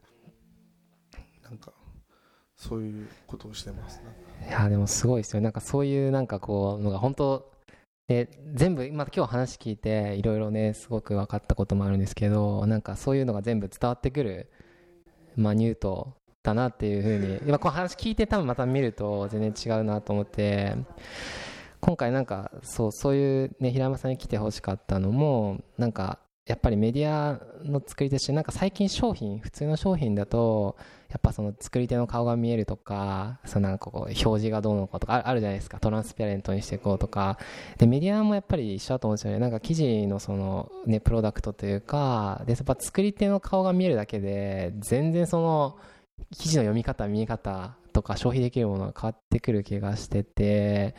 [1.43, 1.71] なんか
[2.55, 4.47] そういうことをしてますね。
[4.47, 7.51] いやでもすごいですよなんかそういうなんかこうのが本当
[8.07, 14.51] で全部今今日話聞いていろいろねすごく分かったこともあるんですけどなんかそういうのが全部伝わってくる、
[15.35, 16.15] まあ、ニュート
[16.45, 17.39] だなっていうふうに。
[17.45, 20.75] 今この話聞いて多分また見ると全然違うなと思って。
[21.81, 26.17] 今回なんかそうそういうね平山さんに来てほしかったのもなんか
[26.47, 30.77] やっぱりメディアの作り手してなんか最近商品普通の商品だと
[31.09, 35.79] やっぱその作り手の顔が見えるとかそのなんかこう表示がどうのこうとかあるじゃないですか。
[35.79, 37.39] トランスペアレントにしていこうとか。
[37.77, 39.39] でメディアもやっぱり一緒だと思うんですよね。
[39.39, 45.77] なんか記事のそのねプロダクトというかでやっぱ作り手の顔が見えるだけで全然その
[46.31, 50.95] 記事の読み方見え方とか消費できるものが変わってくる気がしてて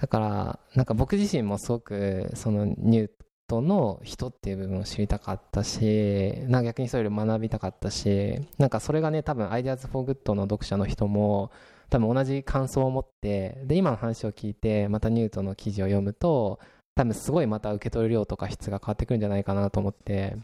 [0.00, 3.10] だからなんか僕自身もすごくそのニュー
[3.46, 11.50] トの人っていう部分を知りたかったしな逆にそれより学びたかったしなんかそれがね多分 Ideas for Good の読者の人も
[11.90, 16.60] 多分同じ感想を持ってで今の話を聞いてまたニュートの記事を読むと
[16.94, 20.36] 多分すごいまた受け取る量とか質が変わってくるんじゃないかなと思って。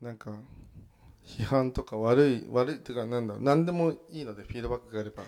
[0.00, 0.30] なんか
[1.28, 5.22] 批判とか悪い悪いっていうかなんだろう何でもいいのでフィードバックがあれば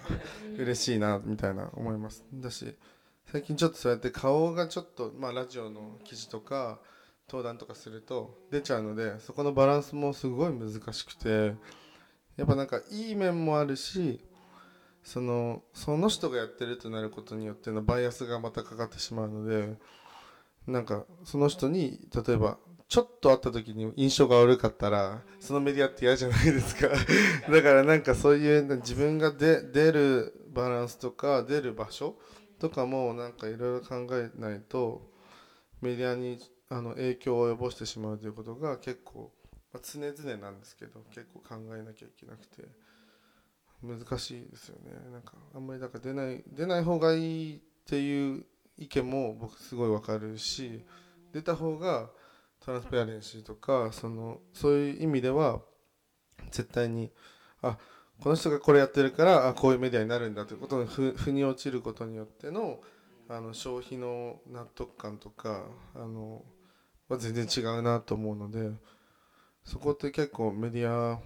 [0.57, 2.25] 嬉しいなみたいな思います。
[2.33, 2.75] だし
[3.31, 6.81] 最近ちょっとそうやって顔がちょっとまあラジオの記事とか
[7.29, 11.55] 登壇とかすると出ちゃうのでそこのバランスもすごい難しくて
[12.37, 14.21] やっぱなんかいい面もあるし
[15.05, 19.75] そのその人がやってるとなることによってのバイアスがまたかかってしまうので
[20.67, 22.59] なんかその人に例えば
[22.91, 26.89] ちょっと会った時に印象が悪かったらそのメディアって嫌じゃないですか。
[27.49, 32.19] だからなんかそういう自分がで出るバランスとか出る場所
[32.59, 35.09] とかもなんかいろいろ考えないと
[35.81, 39.33] メディアにあの影響を及ぼしてしまうということが結構、
[39.73, 42.65] まあ、常々なんですけど結構考えなきゃいけなくて
[43.85, 44.91] 難しいですよね。
[45.13, 48.45] なんかあんまりだから出ない出ない方がいいっていう
[48.77, 50.85] 意見も僕すごいわかるし
[51.33, 52.11] 出た方が
[52.65, 55.61] トランスペアレンシーとかそのそういう意味では
[56.51, 57.11] 絶対に
[57.63, 57.79] あ
[58.23, 62.81] この人がこれやってるからあこういうメディアになるんだということに腑に落ちることによっての
[63.29, 66.43] あの消費の納得感とかあの
[67.09, 68.71] は全然違うなと思うので
[69.65, 71.21] そこって結構メディア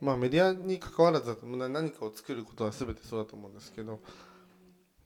[0.00, 4.00] まあメディアに関わらず何かを作ることは全てそうだと思うんですけど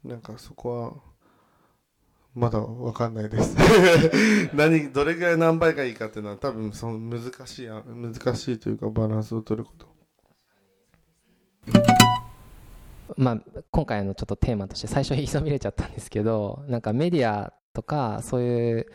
[0.04, 1.17] なんかそこは
[2.38, 3.56] まだ分かんないです。
[4.54, 9.88] 何どれぐらい何倍がいいかっていうのは多分その難しい難しいというかバランスを取ること。
[13.16, 13.38] まあ、
[13.72, 18.86] 今回のちょっとテーマとして最初言いそびれちゃったんですけどなんかメディアとかそういう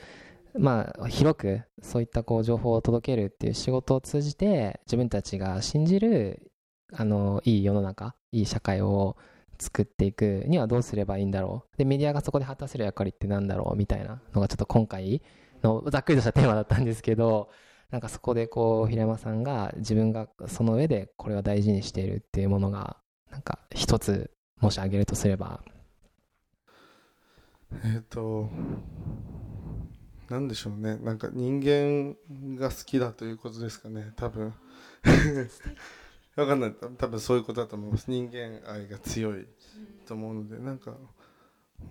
[0.58, 6.54] まあ広くそういったこう情報を届けるっていう仕事を通じて自分たちが信じる
[6.94, 9.18] あのいい世の中いい社会を
[9.60, 15.22] 作っていくにはどうすればいいんだろうでメディアがそこで果たせる役割ってなんだろうみたいなのがちょっと今回
[15.64, 17.50] のざっくりとしたテーマだったんですけど
[17.92, 22.98] なんかそこでこう平山さんが自分がその上でこれを大事にしているっていうものが
[23.32, 25.62] なんか一つもし挙げるとすれば。
[27.84, 28.50] えっ、ー、と
[30.30, 30.98] なんでしょうね。
[30.98, 32.16] なんか人間
[32.56, 34.54] が好きだということですかね多分
[36.36, 36.76] わかんない。
[36.98, 38.10] 多分そういうことだと思います。
[38.10, 39.46] 人間愛が強い
[40.06, 40.58] と思うので。
[40.58, 40.96] なんか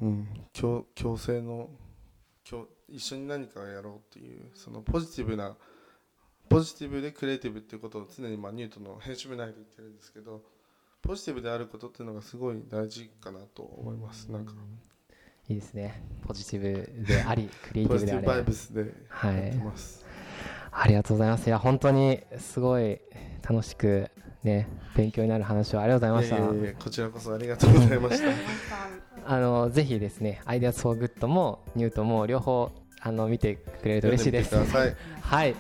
[0.01, 0.29] うん。
[0.53, 1.71] 共共生の
[2.49, 5.57] 共一緒に何かをやろうっていうそのポジティブな
[6.49, 10.43] ポジティブでクリエイティブっていうことを常にまあニュートの編集部内で言ってるんですけど
[11.01, 14.31] ポジティブであることっていうのがすごい大事かなと思います。
[14.31, 14.53] なんか。
[15.49, 16.05] いいですね。
[16.27, 20.05] ポジティブであり クリエイティブでありポジティブバイブスでやってます、
[20.71, 21.47] はい、ありがとうございます。
[21.47, 23.01] いや本当にすごい
[23.43, 24.11] 楽しく
[24.45, 28.29] ね勉強になる話をありがとうございました、いこちらこそありがとうございました。
[29.25, 34.55] あのぜひですねアイデアソーグッドもニュートも両方あの見てくれると嬉しいです。
[34.57, 35.55] はい。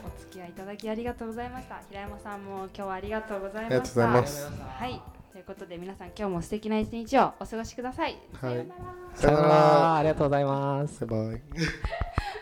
[0.53, 1.80] いただきありがとうございました。
[1.89, 3.68] 平山さんも今日はありがとうございました。
[3.68, 4.51] ありがとうございます。
[4.51, 5.03] はい。
[5.33, 8.66] ということで皆さん今日も素敵な一日をお過ごしください、はい、
[9.14, 9.97] さよなら。
[9.97, 11.07] ありがとうございます。
[11.07, 11.43] バイバイ